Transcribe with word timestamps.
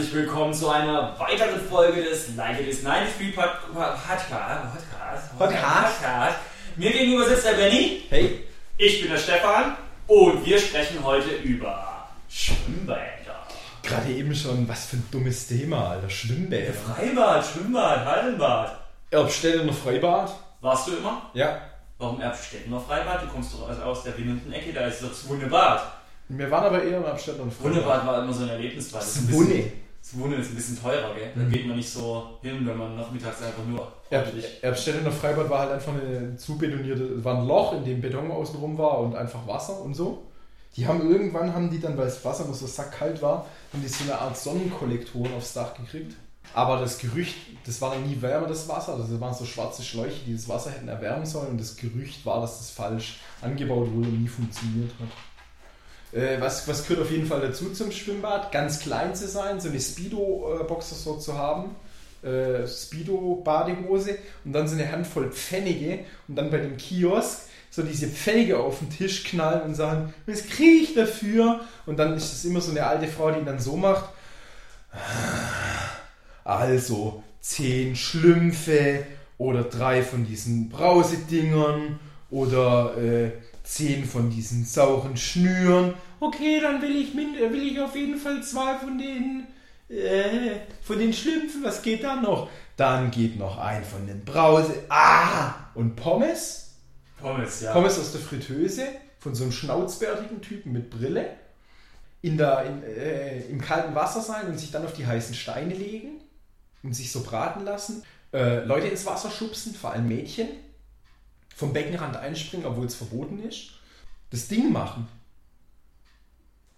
herzlich 0.00 0.14
willkommen 0.14 0.54
zu 0.54 0.70
einer 0.70 1.14
weiteren 1.18 1.60
Folge 1.68 2.02
des 2.02 2.34
Like 2.34 2.58
It 2.58 2.68
Is 2.68 2.82
93 2.82 3.36
Pod 3.36 3.50
Podcast. 3.70 5.38
Podcast. 5.38 6.36
Mir 6.76 6.90
gegenüber 6.90 7.28
sitzt 7.28 7.44
der 7.44 7.52
Benny. 7.52 8.04
Hey. 8.08 8.46
Ich 8.78 9.02
bin 9.02 9.10
der 9.10 9.18
Stefan 9.18 9.76
und 10.06 10.46
wir 10.46 10.58
sprechen 10.58 11.04
heute 11.04 11.28
über 11.44 12.08
Schwimmbäder. 12.30 13.46
Gerade 13.82 14.10
eben 14.10 14.34
schon, 14.34 14.66
was 14.66 14.86
für 14.86 14.96
ein 14.96 15.08
dummes 15.10 15.48
Thema, 15.48 15.90
Alter. 15.90 16.08
Schwimmbäder. 16.08 16.72
Freibad, 16.72 17.44
Schwimmbad, 17.44 18.02
Hallenbad. 18.06 18.78
Erbstädtener 19.10 19.74
Freibad? 19.74 20.32
Warst 20.62 20.88
du 20.88 20.96
immer? 20.96 21.30
Ja. 21.34 21.60
Warum 21.98 22.22
Erbstädtener 22.22 22.80
Freibad? 22.80 23.24
Du 23.24 23.26
kommst 23.26 23.52
doch 23.52 23.68
aus 23.84 24.04
der 24.04 24.16
winnenden 24.16 24.50
Ecke, 24.50 24.72
da 24.72 24.86
ist 24.86 25.02
das 25.02 25.28
Wunebad. 25.28 25.82
Wir 26.30 26.50
waren 26.50 26.64
aber 26.64 26.82
eher 26.82 27.04
Erbstädtener 27.04 27.50
Freibad. 27.50 27.74
Wunebad 27.74 28.06
war 28.06 28.22
immer 28.22 28.32
so 28.32 28.44
ein 28.44 28.48
Erlebnisbad. 28.48 29.02
Das 29.02 29.16
ist 29.16 29.18
ein 29.18 29.26
bisschen-. 29.26 29.89
Das 30.02 30.18
Wunde 30.18 30.36
ist 30.36 30.50
ein 30.50 30.56
bisschen 30.56 30.80
teurer, 30.80 31.14
gell? 31.14 31.30
Da 31.34 31.40
Mhm. 31.42 31.50
geht 31.52 31.66
man 31.66 31.76
nicht 31.76 31.90
so 31.90 32.38
hin, 32.42 32.66
wenn 32.66 32.76
man 32.76 32.96
nachmittags 32.96 33.42
einfach 33.42 33.64
nur 33.68 33.92
Erb 34.10 34.26
ordentlich- 34.26 34.62
Erbstädtener 34.62 35.12
Freibad 35.12 35.48
war 35.50 35.60
halt 35.60 35.72
einfach 35.72 35.92
eine 35.92 36.36
zubetonierte, 36.36 37.22
war 37.24 37.38
ein 37.38 37.46
Loch, 37.46 37.74
in 37.74 37.84
dem 37.84 38.00
Beton 38.00 38.30
außenrum 38.30 38.76
war 38.78 38.98
und 39.00 39.14
einfach 39.14 39.46
Wasser 39.46 39.80
und 39.82 39.94
so. 39.94 40.22
Die 40.76 40.86
haben 40.86 41.10
irgendwann, 41.10 41.52
haben 41.54 41.70
die 41.70 41.80
dann, 41.80 41.96
weil 41.98 42.06
das 42.06 42.24
Wasser 42.24 42.44
nur 42.44 42.54
so 42.54 42.66
sackkalt 42.66 43.20
war, 43.22 43.46
haben 43.72 43.82
die 43.82 43.88
so 43.88 44.04
eine 44.04 44.18
Art 44.18 44.36
Sonnenkollektoren 44.36 45.34
aufs 45.34 45.52
Dach 45.52 45.74
gekriegt. 45.74 46.16
Aber 46.54 46.80
das 46.80 46.98
Gerücht, 46.98 47.36
das 47.64 47.80
war 47.80 47.94
nie 47.96 48.20
wärmer, 48.20 48.48
das 48.48 48.68
Wasser. 48.68 48.96
Das 48.98 49.20
waren 49.20 49.34
so 49.34 49.44
schwarze 49.44 49.82
Schläuche, 49.84 50.24
die 50.26 50.32
das 50.34 50.48
Wasser 50.48 50.70
hätten 50.70 50.88
erwärmen 50.88 51.24
sollen. 51.26 51.48
Und 51.48 51.60
das 51.60 51.76
Gerücht 51.76 52.24
war, 52.26 52.40
dass 52.40 52.58
das 52.58 52.70
falsch 52.70 53.18
angebaut 53.42 53.88
wurde 53.92 54.08
und 54.08 54.22
nie 54.22 54.28
funktioniert 54.28 54.90
hat. 54.98 55.08
Äh, 56.12 56.40
was, 56.40 56.66
was 56.66 56.86
gehört 56.86 57.06
auf 57.06 57.10
jeden 57.10 57.26
Fall 57.26 57.40
dazu 57.40 57.70
zum 57.70 57.92
Schwimmbad? 57.92 58.50
Ganz 58.52 58.80
klein 58.80 59.14
zu 59.14 59.28
sein, 59.28 59.60
so 59.60 59.68
eine 59.68 59.80
Speedo-Boxershort 59.80 61.22
zu 61.22 61.36
haben. 61.36 61.76
Äh, 62.22 62.66
Speedo-Badehose 62.66 64.18
und 64.44 64.52
dann 64.52 64.68
so 64.68 64.74
eine 64.74 64.90
Handvoll 64.90 65.30
Pfennige 65.30 66.00
und 66.28 66.36
dann 66.36 66.50
bei 66.50 66.58
dem 66.58 66.76
Kiosk 66.76 67.48
so 67.70 67.82
diese 67.82 68.08
Pfennige 68.08 68.58
auf 68.58 68.80
den 68.80 68.90
Tisch 68.90 69.24
knallen 69.24 69.62
und 69.62 69.74
sagen, 69.74 70.12
was 70.26 70.46
kriege 70.46 70.82
ich 70.82 70.94
dafür? 70.94 71.60
Und 71.86 71.98
dann 71.98 72.16
ist 72.16 72.32
es 72.32 72.44
immer 72.44 72.60
so 72.60 72.72
eine 72.72 72.84
alte 72.84 73.06
Frau, 73.06 73.30
die 73.30 73.44
dann 73.44 73.60
so 73.60 73.76
macht. 73.76 74.06
Also 76.44 77.22
zehn 77.40 77.94
Schlümpfe 77.94 79.06
oder 79.38 79.62
drei 79.62 80.02
von 80.02 80.26
diesen 80.26 80.68
Brausedingern 80.68 82.00
oder 82.30 82.96
äh, 82.98 83.30
zehn 83.70 84.04
von 84.04 84.30
diesen 84.30 84.64
sauren 84.64 85.16
Schnüren. 85.16 85.94
Okay, 86.18 86.60
dann 86.60 86.82
will 86.82 86.96
ich, 86.96 87.14
min- 87.14 87.34
will 87.38 87.72
ich 87.72 87.80
auf 87.80 87.94
jeden 87.94 88.16
Fall 88.18 88.42
zwei 88.42 88.74
von 88.76 88.98
den 88.98 89.46
äh, 89.88 90.56
von 90.82 90.98
den 90.98 91.12
Schlümpfen. 91.12 91.62
Was 91.62 91.82
geht 91.82 92.04
dann 92.04 92.22
noch? 92.22 92.48
Dann 92.76 93.10
geht 93.10 93.38
noch 93.38 93.58
ein 93.58 93.84
von 93.84 94.06
den 94.06 94.24
Brause. 94.24 94.74
Ah! 94.88 95.54
Und 95.74 95.96
Pommes? 95.96 96.72
Pommes, 97.20 97.60
ja. 97.60 97.72
Pommes 97.72 97.98
aus 97.98 98.12
der 98.12 98.20
Fritteuse 98.20 98.86
von 99.18 99.34
so 99.34 99.44
einem 99.44 99.52
schnauzbärtigen 99.52 100.40
Typen 100.40 100.72
mit 100.72 100.90
Brille. 100.90 101.30
In 102.22 102.36
der, 102.36 102.64
in, 102.64 102.82
äh, 102.82 103.40
Im 103.46 103.60
kalten 103.60 103.94
Wasser 103.94 104.20
sein 104.20 104.46
und 104.46 104.58
sich 104.58 104.70
dann 104.70 104.84
auf 104.84 104.92
die 104.92 105.06
heißen 105.06 105.34
Steine 105.34 105.74
legen 105.74 106.20
und 106.82 106.94
sich 106.94 107.12
so 107.12 107.22
braten 107.22 107.64
lassen. 107.64 108.02
Äh, 108.32 108.64
Leute 108.64 108.88
ins 108.88 109.06
Wasser 109.06 109.30
schubsen, 109.30 109.74
vor 109.74 109.92
allem 109.92 110.08
Mädchen. 110.08 110.48
Vom 111.60 111.74
Beckenrand 111.74 112.16
einspringen, 112.16 112.64
obwohl 112.64 112.86
es 112.86 112.94
verboten 112.94 113.38
ist. 113.42 113.72
Das 114.30 114.48
Ding 114.48 114.72
machen. 114.72 115.06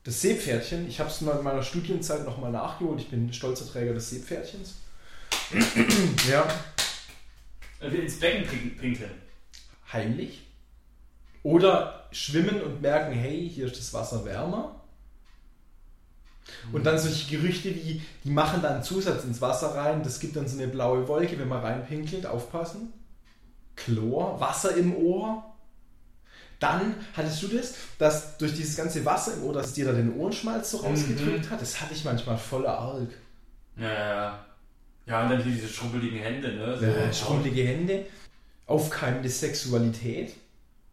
Das 0.02 0.20
Seepferdchen, 0.20 0.88
ich 0.88 0.98
habe 0.98 1.08
es 1.08 1.20
in 1.20 1.28
meiner 1.28 1.62
Studienzeit 1.62 2.24
nochmal 2.24 2.50
nachgeholt. 2.50 2.98
Ich 3.00 3.08
bin 3.08 3.32
stolzer 3.32 3.70
Träger 3.70 3.94
des 3.94 4.10
Seepferdchens. 4.10 4.74
ja, 6.28 6.44
Ins 7.80 8.18
Becken 8.18 8.44
pin- 8.48 8.76
pinkeln. 8.76 9.12
heimlich. 9.92 10.42
Oder 11.44 12.08
schwimmen 12.10 12.60
und 12.60 12.82
merken, 12.82 13.12
hey, 13.14 13.48
hier 13.48 13.66
ist 13.66 13.78
das 13.78 13.92
Wasser 13.94 14.24
wärmer. 14.24 14.80
Und 16.72 16.82
dann 16.82 16.98
solche 16.98 17.30
Gerüchte 17.36 17.72
wie, 17.72 18.02
die 18.24 18.30
machen 18.30 18.62
dann 18.62 18.82
Zusatz 18.82 19.22
ins 19.22 19.40
Wasser 19.40 19.76
rein, 19.76 20.02
das 20.02 20.18
gibt 20.18 20.34
dann 20.34 20.48
so 20.48 20.58
eine 20.58 20.66
blaue 20.66 21.06
Wolke, 21.06 21.38
wenn 21.38 21.48
man 21.48 21.60
reinpinkelt, 21.60 22.26
aufpassen. 22.26 22.92
Chlor, 23.76 24.40
Wasser 24.40 24.76
im 24.76 24.94
Ohr. 24.96 25.44
Dann 26.60 26.94
hattest 27.16 27.42
du 27.42 27.48
das, 27.48 27.74
dass 27.98 28.38
durch 28.38 28.54
dieses 28.54 28.76
ganze 28.76 29.04
Wasser 29.04 29.34
im 29.34 29.44
Ohr, 29.44 29.52
dass 29.52 29.72
dir 29.72 29.86
da 29.86 29.92
den 29.92 30.14
Ohrenschmalz 30.16 30.70
so 30.70 30.78
rausgedrückt 30.78 31.50
hat, 31.50 31.60
das 31.60 31.80
hatte 31.80 31.92
ich 31.94 32.04
manchmal 32.04 32.38
voller 32.38 32.78
Arg. 32.78 33.08
Ja, 33.76 33.88
ja, 33.92 34.14
ja. 34.14 34.46
Ja, 35.04 35.22
und 35.24 35.30
dann 35.30 35.42
hier 35.42 35.52
diese 35.54 35.66
schrumpeligen 35.68 36.20
Hände, 36.20 36.52
ne? 36.54 36.78
So, 36.78 36.84
Äh, 36.86 37.12
schrumpelige 37.12 37.64
Hände, 37.64 38.06
aufkeimende 38.66 39.28
Sexualität, 39.28 40.34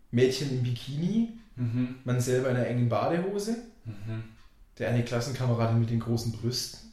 Mädchen 0.09 0.50
im 0.50 0.63
Bikini, 0.63 1.34
Mhm. 1.56 1.96
man 2.06 2.19
selber 2.19 2.50
in 2.50 2.56
einer 2.56 2.66
engen 2.66 2.90
Badehose, 2.90 3.57
Mhm. 3.85 4.23
der 4.79 4.90
eine 4.90 5.03
Klassenkameradin 5.03 5.79
mit 5.79 5.91
den 5.91 6.00
großen 6.00 6.31
Brüsten, 6.31 6.88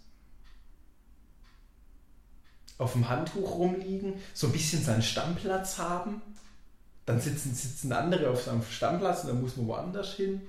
auf 2.78 2.92
dem 2.92 3.08
Handtuch 3.08 3.56
rumliegen, 3.56 4.14
so 4.34 4.48
ein 4.48 4.52
bisschen 4.52 4.82
seinen 4.82 5.02
Stammplatz 5.02 5.78
haben, 5.78 6.20
dann 7.06 7.20
sitzen, 7.20 7.54
sitzen 7.54 7.92
andere 7.92 8.30
auf 8.30 8.42
seinem 8.42 8.62
Stammplatz 8.62 9.22
und 9.22 9.28
dann 9.30 9.40
muss 9.40 9.56
man 9.56 9.66
woanders 9.68 10.14
hin. 10.14 10.42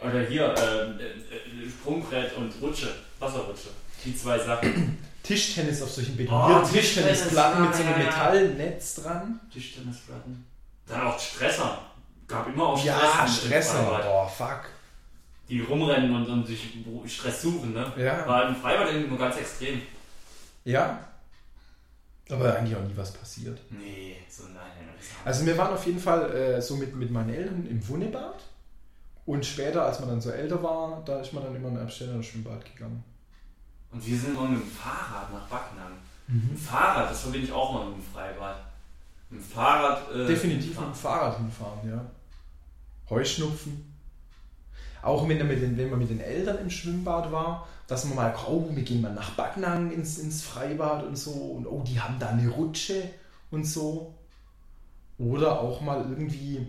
Oder 0.00 0.22
hier, 0.22 0.52
äh, 0.58 0.90
äh, 1.02 1.70
Sprungbrett 1.70 2.36
und 2.36 2.52
Rutsche, 2.60 2.88
Wasserrutsche. 3.18 3.68
Die 4.04 4.14
zwei 4.14 4.38
Sachen. 4.38 4.98
Tischtennis 5.22 5.80
auf 5.80 5.90
solchen 5.90 6.16
betonierten 6.16 6.64
Oh, 6.64 6.68
Tischtennisplatten 6.68 7.64
mit 7.64 7.74
so 7.74 7.82
einem 7.82 7.92
ja, 7.92 7.98
ja, 7.98 8.04
ja. 8.04 8.10
Metallnetz 8.10 8.96
dran. 8.96 9.40
Tischtennisplatten. 9.50 10.44
Dann 10.86 11.00
auch 11.06 11.18
Stresser. 11.18 11.78
Gab 12.26 12.46
immer 12.48 12.68
auch 12.68 12.84
Ja, 12.84 12.98
Stresser 12.98 13.22
im 13.24 13.28
Stresser. 13.32 14.02
Boah, 14.04 14.28
fuck. 14.28 14.60
Die 15.48 15.60
rumrennen 15.60 16.14
und, 16.14 16.26
und 16.28 16.46
sich 16.46 16.60
Stress 17.06 17.42
suchen, 17.42 17.72
ne? 17.72 17.90
Ja. 17.96 18.26
War 18.26 18.48
im 18.48 18.56
Freibad 18.56 18.88
irgendwie 18.88 19.08
nur 19.08 19.18
ganz 19.18 19.36
extrem. 19.36 19.80
Ja. 20.64 20.98
Aber 22.30 22.56
eigentlich 22.56 22.76
auch 22.76 22.82
nie 22.82 22.96
was 22.96 23.12
passiert. 23.12 23.60
Nee, 23.70 24.16
so 24.28 24.44
nein. 24.44 24.88
Also 25.24 25.44
wir 25.44 25.58
waren 25.58 25.74
auf 25.74 25.84
jeden 25.84 26.00
Fall 26.00 26.34
äh, 26.34 26.62
so 26.62 26.76
mit, 26.76 26.94
mit 26.94 27.10
meinen 27.10 27.34
Eltern 27.34 27.66
im 27.66 27.86
Wunnebad. 27.86 28.42
Und 29.26 29.44
später, 29.44 29.84
als 29.84 30.00
man 30.00 30.08
dann 30.10 30.20
so 30.20 30.30
älter 30.30 30.62
war, 30.62 31.02
da 31.04 31.20
ist 31.20 31.32
man 31.32 31.44
dann 31.44 31.54
immer 31.54 31.68
in 31.68 31.78
Absteller 31.78 32.22
Schwimmbad 32.22 32.64
gegangen. 32.64 33.02
Und 33.90 34.06
wir 34.06 34.18
sind 34.18 34.34
immer 34.34 34.48
mit 34.48 34.60
dem 34.60 34.68
Fahrrad 34.70 35.32
nach 35.32 35.46
Backnang. 35.48 35.92
Mit 36.26 36.50
dem 36.50 36.56
Fahrrad, 36.56 37.10
das 37.10 37.20
verbinde 37.22 37.46
ich 37.46 37.52
auch 37.52 37.72
mal 37.72 37.86
mit 37.86 37.96
dem 37.96 38.02
Freibad. 38.12 38.56
Mit 39.30 39.40
dem 39.40 39.44
Fahrrad. 39.44 40.14
Äh, 40.14 40.26
Definitiv 40.26 40.78
mit 40.78 40.88
dem 40.88 40.94
Fahrrad 40.94 41.36
hinfahren, 41.36 41.88
ja. 41.88 42.04
Heuschnupfen. 43.08 43.93
Auch 45.04 45.28
wenn, 45.28 45.46
mit 45.46 45.62
den, 45.62 45.76
wenn 45.76 45.90
man 45.90 45.98
mit 45.98 46.08
den 46.08 46.20
Eltern 46.20 46.58
im 46.58 46.70
Schwimmbad 46.70 47.30
war, 47.30 47.68
dass 47.86 48.06
man 48.06 48.16
mal, 48.16 48.34
oh, 48.48 48.66
wir 48.70 48.82
gehen 48.82 49.02
mal 49.02 49.12
nach 49.12 49.32
Backnang 49.32 49.92
ins, 49.92 50.18
ins 50.18 50.42
Freibad 50.42 51.04
und 51.04 51.16
so. 51.16 51.30
Und 51.30 51.66
oh, 51.66 51.82
die 51.86 52.00
haben 52.00 52.18
da 52.18 52.30
eine 52.30 52.48
Rutsche 52.48 53.10
und 53.50 53.64
so. 53.64 54.14
Oder 55.18 55.60
auch 55.60 55.80
mal 55.82 56.06
irgendwie, 56.08 56.66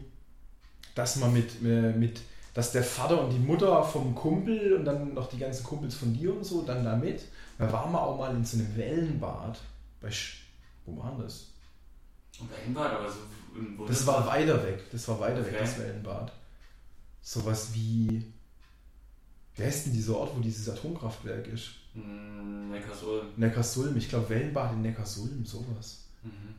dass 0.96 1.16
man 1.16 1.32
mit, 1.34 1.64
äh, 1.64 1.94
mit 1.94 2.22
dass 2.54 2.72
der 2.72 2.84
Vater 2.84 3.22
und 3.22 3.32
die 3.32 3.40
Mutter 3.40 3.84
vom 3.84 4.14
Kumpel 4.16 4.74
und 4.74 4.86
dann 4.86 5.14
noch 5.14 5.30
die 5.30 5.38
ganzen 5.38 5.64
Kumpels 5.64 5.96
von 5.96 6.14
dir 6.14 6.34
und 6.34 6.46
so 6.46 6.62
dann 6.62 6.84
da 6.84 6.96
mit. 6.96 7.22
Da 7.58 7.72
waren 7.72 7.92
wir 7.92 8.02
auch 8.02 8.18
mal 8.18 8.36
in 8.36 8.46
so 8.46 8.58
einem 8.58 8.76
Wellenbad. 8.76 9.60
Bei 10.02 10.12
Sch 10.12 10.44
Wo 10.86 11.02
war 11.02 11.12
denn 11.12 11.24
das? 11.24 11.48
Und 12.40 12.50
bei 12.50 12.58
Bad, 12.74 12.94
aber 12.94 13.10
so. 13.10 13.86
Das 13.88 14.06
war 14.06 14.28
weiter 14.28 14.62
weg. 14.66 14.84
Das 14.92 15.08
war 15.08 15.20
weiter 15.22 15.40
weg, 15.40 15.54
Okay. 15.54 15.58
das 15.60 15.80
Wellenbad. 15.80 16.32
Sowas 17.26 17.74
wie. 17.74 18.24
Wie 19.56 19.64
heißt 19.64 19.88
denn 19.88 19.94
dieser 19.94 20.16
Ort, 20.16 20.36
wo 20.36 20.42
dieses 20.42 20.70
Atomkraftwerk 20.70 21.48
ist? 21.48 21.72
Hm, 21.94 22.70
Neckarsulm. 22.70 23.26
Neckarsulm. 23.36 23.98
Ich 23.98 24.10
glaube, 24.10 24.30
Wellenbad 24.30 24.74
in 24.74 24.84
Neckarsulm, 24.84 25.44
sowas. 25.44 26.04
Mhm. 26.22 26.54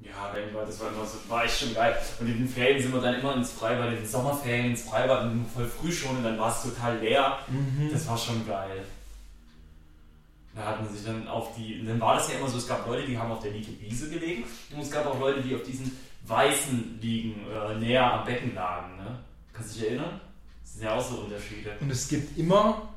Ja, 0.00 0.32
Wellenbad, 0.32 0.66
das 0.66 0.80
war 0.80 0.88
immer 0.88 1.04
so, 1.04 1.18
war 1.28 1.44
echt 1.44 1.60
schon 1.60 1.74
geil. 1.74 1.94
Und 2.20 2.26
in 2.26 2.38
den 2.38 2.48
Ferien 2.48 2.80
sind 2.82 2.94
wir 2.94 3.02
dann 3.02 3.20
immer 3.20 3.36
ins 3.36 3.52
Freibad, 3.52 3.88
in 3.92 3.96
den 3.96 4.06
Sommerferien 4.06 4.70
ins 4.70 4.84
Freibad 4.84 5.26
und 5.26 5.46
voll 5.46 5.66
früh 5.66 5.92
schon 5.92 6.16
und 6.16 6.22
dann 6.22 6.38
war 6.38 6.50
es 6.50 6.62
total 6.62 6.98
leer. 6.98 7.38
Das 7.92 8.08
war 8.08 8.16
schon 8.16 8.46
geil. 8.46 8.82
Da 10.54 10.64
hat 10.64 10.82
man 10.82 10.90
sich 10.90 11.04
dann 11.04 11.28
auf 11.28 11.54
die. 11.54 11.84
Dann 11.84 12.00
war 12.00 12.16
das 12.16 12.30
ja 12.32 12.38
immer 12.38 12.48
so, 12.48 12.56
es 12.56 12.66
gab 12.66 12.86
Leute, 12.86 13.06
die 13.06 13.18
haben 13.18 13.30
auf 13.30 13.42
der 13.42 13.52
Liege 13.52 13.78
Wiese 13.78 14.08
gelegen 14.08 14.44
und 14.70 14.80
es 14.80 14.90
gab 14.90 15.04
auch 15.06 15.20
Leute, 15.20 15.42
die 15.42 15.54
auf 15.54 15.62
diesen 15.62 15.98
weißen 16.26 17.00
Liegen 17.00 17.46
äh, 17.50 17.78
näher 17.78 18.12
am 18.12 18.24
Becken 18.24 18.54
lagen. 18.54 18.96
Ne? 18.96 19.18
Kannst 19.52 19.76
du 19.76 19.80
dich 19.80 19.88
erinnern? 19.88 20.20
Das 20.62 20.74
sind 20.74 20.84
ja 20.84 20.94
auch 20.94 21.02
so 21.02 21.16
Unterschiede. 21.20 21.72
Und 21.80 21.90
es 21.90 22.08
gibt 22.08 22.38
immer, 22.38 22.88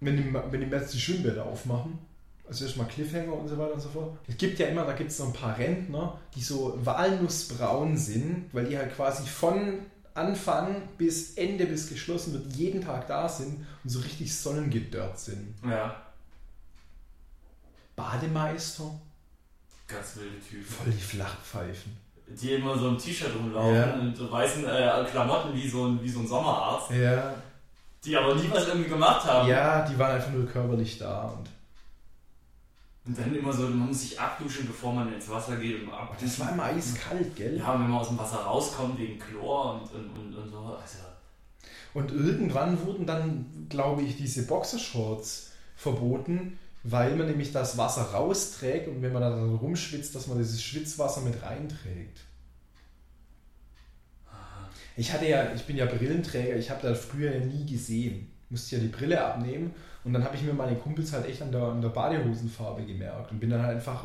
wenn 0.00 0.16
die, 0.16 0.34
wenn 0.34 0.60
die 0.60 0.66
jetzt 0.66 0.94
die 0.94 1.00
Schwimmbäder 1.00 1.44
aufmachen, 1.44 1.98
also 2.46 2.64
erstmal 2.64 2.88
Cliffhanger 2.88 3.32
und 3.32 3.48
so 3.48 3.56
weiter 3.56 3.74
und 3.74 3.80
so 3.80 3.88
fort. 3.88 4.18
Es 4.26 4.36
gibt 4.36 4.58
ja 4.58 4.66
immer, 4.66 4.84
da 4.84 4.92
gibt 4.92 5.10
es 5.10 5.16
so 5.16 5.24
ein 5.24 5.32
paar 5.32 5.56
Rentner, 5.56 6.20
die 6.34 6.42
so 6.42 6.78
walnussbraun 6.84 7.96
sind, 7.96 8.52
weil 8.52 8.66
die 8.66 8.76
halt 8.76 8.94
quasi 8.94 9.26
von 9.26 9.80
Anfang 10.14 10.88
bis 10.98 11.34
Ende, 11.34 11.66
bis 11.66 11.88
geschlossen 11.88 12.34
wird, 12.34 12.54
jeden 12.54 12.82
Tag 12.82 13.06
da 13.08 13.28
sind 13.28 13.66
und 13.82 13.90
so 13.90 14.00
richtig 14.00 14.36
sonnengedörrt 14.36 15.18
sind. 15.18 15.54
Ja, 15.64 16.04
Bademeister, 17.96 18.90
ganz 19.86 20.16
wilde 20.16 20.40
Typen. 20.40 20.64
voll 20.64 20.92
die 20.92 21.00
Flachpfeifen. 21.00 22.03
Die 22.40 22.52
immer 22.52 22.76
so 22.76 22.88
im 22.88 22.98
T-Shirt 22.98 23.30
rumlaufen 23.38 23.74
Ja. 23.74 23.92
und 23.94 24.16
so 24.16 24.30
weißen 24.30 24.64
äh, 24.66 25.04
Klamotten 25.10 25.54
wie 25.54 25.68
so, 25.68 25.86
ein, 25.86 26.02
wie 26.02 26.08
so 26.08 26.20
ein 26.20 26.26
Sommerarzt, 26.26 26.90
Ja, 26.90 27.34
die 28.04 28.16
aber 28.16 28.34
nie 28.34 28.50
was 28.50 28.66
irgendwie 28.68 28.90
gemacht 28.90 29.24
haben. 29.26 29.48
ja, 29.48 29.86
die 29.86 29.98
waren 29.98 30.12
einfach 30.16 30.30
nur 30.32 30.46
körperlich 30.46 30.98
da 30.98 31.22
und 31.28 31.48
Und 33.06 33.18
dann 33.18 33.34
immer 33.34 33.52
so, 33.52 33.62
man 33.64 33.88
muss 33.88 34.00
sich 34.02 34.18
abduschen, 34.20 34.66
bevor 34.66 34.92
man 34.94 35.12
ins 35.12 35.28
Wasser 35.28 35.56
geht. 35.56 35.82
Und 35.82 35.92
ab 35.92 36.16
das 36.20 36.40
war 36.40 36.52
immer 36.52 36.64
eiskalt, 36.64 37.36
gell? 37.36 37.58
Ja, 37.58 37.74
wenn 37.74 37.82
man 37.90 38.00
aus 38.00 38.08
dem 38.08 38.18
Wasser 38.18 38.38
rauskommt 38.38 38.98
wegen 38.98 39.18
Chlor 39.18 39.74
und, 39.74 39.82
und, 39.94 40.18
und, 40.18 40.34
und 40.34 40.50
so. 40.50 40.58
Also, 40.58 40.98
Und 41.92 42.10
irgendwann 42.12 42.84
wurden 42.84 43.04
dann, 43.06 43.66
glaube 43.68 44.02
ich, 44.02 44.16
diese 44.16 44.46
Boxershorts 44.46 45.50
verboten, 45.76 46.58
weil 46.84 47.16
man 47.16 47.26
nämlich 47.26 47.50
das 47.50 47.78
Wasser 47.78 48.02
rausträgt 48.02 48.88
und 48.88 49.00
wenn 49.00 49.12
man 49.12 49.22
da 49.22 49.30
dann 49.30 49.56
rumschwitzt, 49.56 50.14
dass 50.14 50.26
man 50.26 50.38
dieses 50.38 50.62
Schwitzwasser 50.62 51.22
mit 51.22 51.42
reinträgt. 51.42 52.20
Ich 54.96 55.12
hatte 55.12 55.26
ja, 55.26 55.52
ich 55.54 55.64
bin 55.64 55.76
ja 55.76 55.86
Brillenträger, 55.86 56.56
ich 56.56 56.70
habe 56.70 56.86
da 56.86 56.94
früher 56.94 57.34
ja 57.34 57.44
nie 57.44 57.66
gesehen. 57.66 58.30
Musste 58.50 58.76
ja 58.76 58.82
die 58.82 58.88
Brille 58.88 59.24
abnehmen 59.24 59.74
und 60.04 60.12
dann 60.12 60.22
habe 60.22 60.36
ich 60.36 60.42
mir 60.42 60.52
meine 60.52 60.76
Kumpels 60.76 61.12
halt 61.12 61.26
echt 61.26 61.40
an 61.40 61.50
der, 61.50 61.62
an 61.62 61.80
der 61.80 61.88
Badehosenfarbe 61.88 62.84
gemerkt 62.84 63.32
und 63.32 63.40
bin 63.40 63.50
dann 63.50 63.62
halt 63.62 63.76
einfach 63.76 64.04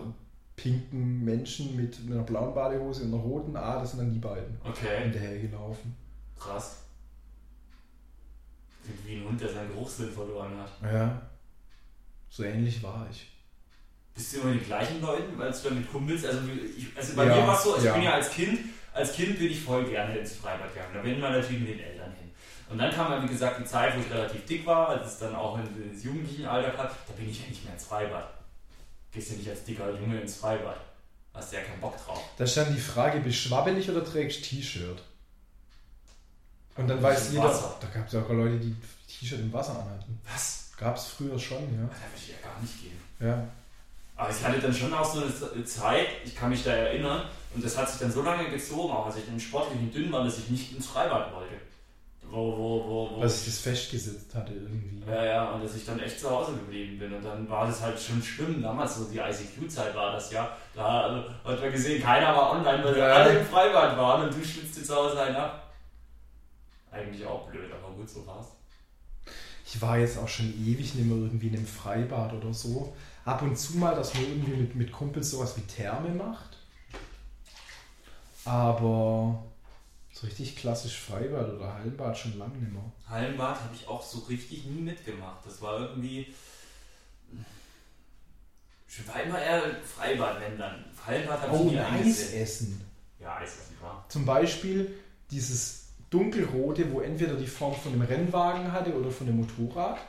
pinken 0.56 1.24
Menschen 1.24 1.76
mit 1.76 1.98
einer 2.08 2.24
blauen 2.24 2.54
Badehose 2.54 3.04
und 3.04 3.14
einer 3.14 3.22
roten, 3.22 3.56
ah, 3.58 3.80
das 3.80 3.92
sind 3.92 4.00
dann 4.00 4.12
die 4.12 4.20
beiden 4.20 4.58
okay, 4.64 5.04
hinterhergelaufen. 5.04 5.94
krass. 6.40 6.78
Klingt 8.84 9.06
wie 9.06 9.16
ein 9.18 9.30
Hund, 9.30 9.40
der 9.40 9.50
seinen 9.50 9.70
Geruchssinn 9.70 10.10
verloren 10.10 10.54
hat. 10.58 10.92
Ja, 10.92 11.22
so 12.30 12.44
ähnlich 12.44 12.82
war 12.84 13.08
ich. 13.12 13.28
Bist 14.16 14.34
du 14.36 14.42
immer 14.42 14.52
mit 14.52 14.62
den 14.62 14.68
gleichen 14.68 15.02
Leuten, 15.02 15.38
weil 15.38 15.52
du 15.52 15.58
dann 15.64 15.76
mit 15.80 15.92
Kumpels, 15.92 16.26
also, 16.26 16.40
ich, 16.78 16.86
also 16.98 17.16
bei 17.16 17.26
Ja, 17.26 17.36
mir 17.36 17.48
war 17.48 17.58
es 17.58 17.64
so, 17.64 17.74
also 17.74 17.86
ja. 17.86 17.92
ich 17.92 17.96
bin 17.96 18.04
ja 18.06 18.14
als 18.14 18.30
Kind, 18.32 18.60
als 18.94 19.14
Kind 19.14 19.40
bin 19.40 19.50
ich 19.52 19.62
voll 19.62 19.86
gerne 19.86 20.18
ins 20.18 20.34
Freibad 20.36 20.74
gegangen. 20.74 20.94
Da 20.94 21.02
bin 21.02 21.20
man 21.20 21.32
natürlich 21.34 21.62
mit 21.62 21.70
den 21.70 21.80
Eltern 21.80 22.12
hin. 22.14 22.30
Und 22.70 22.78
dann 22.78 22.92
kam 22.94 23.12
dann, 23.12 23.24
wie 23.24 23.32
gesagt, 23.32 23.60
die 23.60 23.64
Zeit, 23.66 23.96
wo 23.96 24.02
ich 24.02 24.12
relativ 24.12 24.46
dick 24.46 24.66
war, 24.66 24.90
als 24.90 25.14
es 25.14 25.20
dann 25.20 25.36
auch 25.36 25.58
in- 25.58 25.92
ins 25.92 26.04
jugendlichen 26.04 26.46
Alter 26.46 26.72
kam, 26.72 26.88
da 27.08 27.14
bin 27.14 27.30
ich 27.30 27.42
ja 27.42 27.48
nicht 27.50 27.64
mehr 27.64 27.74
ins 27.74 27.86
Freibad. 27.86 28.30
Gehst 29.12 29.32
du 29.32 29.36
nicht 29.36 29.50
als 29.50 29.64
dicker 29.64 29.90
Junge 30.00 30.20
ins 30.22 30.36
Freibad. 30.36 30.78
Hast 31.34 31.52
du 31.52 31.56
ja 31.58 31.64
keinen 31.64 31.80
Bock 31.82 31.96
drauf. 32.06 32.22
Da 32.38 32.46
stand 32.46 32.76
die 32.76 32.82
Frage, 32.82 33.20
bist 33.22 33.46
du 33.46 33.48
schwabbelig 33.50 33.90
oder 33.90 34.04
trägst 34.04 34.44
T-Shirt? 34.44 35.02
Und 36.76 36.88
dann 36.88 37.02
weiß 37.02 37.32
jeder, 37.32 37.44
Wasser. 37.46 37.78
da 37.82 37.88
gab 37.88 38.08
es 38.08 38.14
ja 38.14 38.22
auch 38.22 38.30
Leute, 38.30 38.58
die 38.60 38.76
T-Shirt 39.08 39.40
im 39.40 39.52
Wasser 39.54 39.72
anhatten. 39.80 40.20
Was? 40.32 40.69
Gab 40.80 40.96
es 40.96 41.08
früher 41.08 41.38
schon, 41.38 41.58
Da 41.58 41.82
würde 41.84 41.92
ich 42.16 42.30
ja 42.30 42.36
gar 42.42 42.62
nicht 42.62 42.82
gehen. 42.82 42.98
ja. 43.20 43.28
Ja. 43.28 43.44
Aber 44.16 44.30
ich 44.32 44.44
hatte 44.44 44.60
dann 44.60 44.74
schon 44.74 44.94
auch 44.94 45.06
so 45.06 45.22
eine 45.22 45.64
Zeit, 45.64 46.08
ich 46.26 46.36
kann 46.36 46.50
mich 46.50 46.64
da 46.64 46.72
erinnern, 46.72 47.24
und 47.56 47.64
das 47.64 47.78
hat 47.78 47.90
sich 47.90 48.00
dann 48.02 48.12
so 48.12 48.22
lange 48.22 48.50
gezogen, 48.50 48.92
auch 48.94 49.06
als 49.06 49.16
ich 49.16 49.26
dann 49.26 49.40
sportlich 49.40 49.80
und 49.80 49.96
dünn 49.96 50.12
war, 50.12 50.26
dass 50.26 50.38
ich 50.40 50.50
nicht 50.50 50.76
ins 50.76 50.88
Freibad 50.88 51.34
wollte. 51.34 51.54
Wo, 52.30 52.38
wo, 52.58 52.84
wo, 52.86 53.16
wo. 53.16 53.22
Dass 53.22 53.40
ich 53.40 53.46
das 53.46 53.60
festgesetzt 53.60 54.36
hatte 54.36 54.54
irgendwie. 54.54 55.02
ja, 55.10 55.24
ja, 55.26 55.50
und 55.52 55.64
dass 55.64 55.74
ich 55.76 55.86
dann 55.86 56.00
echt 56.00 56.20
zu 56.20 56.30
Hause 56.30 56.52
geblieben 56.52 57.00
bin. 57.00 57.14
Und 57.14 57.24
dann 57.24 57.50
war 57.50 57.66
das 57.66 57.82
halt 57.82 58.00
schon 58.00 58.22
schlimm. 58.22 58.62
Damals, 58.62 58.98
so 58.98 59.06
die 59.06 59.18
ICQ-Zeit 59.18 59.96
war 59.96 60.12
das 60.12 60.32
ja. 60.32 60.56
Da 60.76 61.02
also, 61.06 61.30
hat 61.46 61.62
man 61.62 61.72
gesehen, 61.72 62.04
keiner 62.04 62.36
war 62.36 62.52
online, 62.52 62.84
weil 62.84 62.98
Ja. 63.00 63.06
alle 63.06 63.40
im 63.40 63.46
Freibad 63.48 63.98
waren 63.98 64.28
und 64.28 64.36
du 64.38 64.46
schwitzte 64.46 64.84
zu 64.84 64.96
Hause 64.96 65.20
einen 65.22 65.36
ab. 65.38 65.72
Eigentlich 66.92 67.26
auch 67.26 67.50
blöd, 67.50 67.72
aber 67.72 67.94
gut, 67.96 68.10
so 68.10 68.28
war's. 68.28 68.48
Ich 69.72 69.80
war 69.84 70.00
jetzt 70.00 70.18
auch 70.18 70.28
schon 70.28 70.52
ewig 70.66 70.96
nicht 70.96 71.06
mehr 71.06 71.16
irgendwie 71.16 71.48
in 71.48 71.58
einem 71.58 71.68
Freibad 71.68 72.34
oder 72.34 72.52
so. 72.52 72.96
Ab 73.24 73.44
und 73.44 73.56
zu 73.56 73.78
mal, 73.78 73.94
dass 73.94 74.16
man 74.16 74.24
irgendwie 74.24 74.54
mit, 74.54 74.76
mit 74.76 74.92
Kumpels 74.92 75.30
sowas 75.30 75.56
wie 75.58 75.62
Therme 75.62 76.10
macht. 76.10 76.58
Aber 78.46 79.44
so 80.12 80.26
richtig 80.26 80.56
klassisch 80.56 80.98
Freibad 81.00 81.54
oder 81.54 81.72
Hallenbad 81.72 82.18
schon 82.18 82.40
lange 82.40 82.58
nicht 82.58 82.74
mehr. 82.74 82.82
Hallenbad 83.08 83.62
habe 83.62 83.76
ich 83.76 83.88
auch 83.88 84.02
so 84.02 84.20
richtig 84.22 84.66
nie 84.66 84.82
mitgemacht. 84.82 85.46
Das 85.46 85.62
war 85.62 85.80
irgendwie. 85.80 86.34
Ich 88.88 89.08
war 89.08 89.22
immer 89.22 89.40
eher 89.40 89.76
Freibad, 89.84 90.42
wenn 90.42 90.58
dann. 90.58 90.84
Hallenbad 91.06 91.42
habe 91.44 91.56
ich 91.56 91.62
Oh, 91.62 91.66
nie 91.66 91.78
ein 91.78 92.08
Eis 92.08 92.34
essen. 92.34 92.82
Ja, 93.20 93.36
Eis 93.36 93.52
essen, 93.52 93.78
war. 93.82 94.04
Zum 94.10 94.26
Beispiel 94.26 94.98
dieses 95.30 95.79
dunkelrote, 96.10 96.92
wo 96.92 97.02
entweder 97.02 97.36
die 97.36 97.48
Form 97.48 97.76
von 97.76 97.94
einem 97.94 98.02
Rennwagen 98.02 98.72
hatte 98.72 98.94
oder 98.94 99.12
von 99.12 99.28
einem 99.28 99.38
Motorrad. 99.38 100.00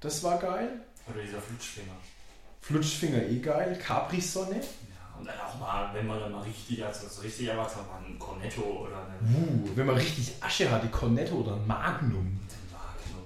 Das 0.00 0.22
war 0.22 0.38
geil. 0.38 0.68
Oder 1.10 1.22
dieser 1.22 1.40
Flutschfinger. 1.40 1.96
Flutschfinger 2.60 3.22
eh 3.22 3.38
geil. 3.38 3.78
Capri-Sonne. 3.78 4.56
Ja, 4.56 5.18
und 5.18 5.26
dann 5.26 5.38
auch 5.40 5.58
mal, 5.58 5.94
wenn 5.94 6.06
man 6.06 6.20
dann 6.20 6.32
mal 6.32 6.42
richtig, 6.42 6.84
also 6.84 7.08
so 7.08 7.22
richtig 7.22 7.48
erwachsen 7.48 7.78
war, 7.78 8.00
mal 8.00 8.06
ein 8.06 8.18
Cornetto 8.18 8.62
oder 8.62 9.06
ein 9.06 9.34
Uh, 9.34 9.70
wenn 9.74 9.86
man 9.86 9.96
richtig 9.96 10.32
Asche 10.40 10.70
hatte, 10.70 10.88
Cornetto 10.88 11.36
oder 11.36 11.54
ein 11.54 11.66
Magnum. 11.66 12.40
Magnum. 12.72 13.24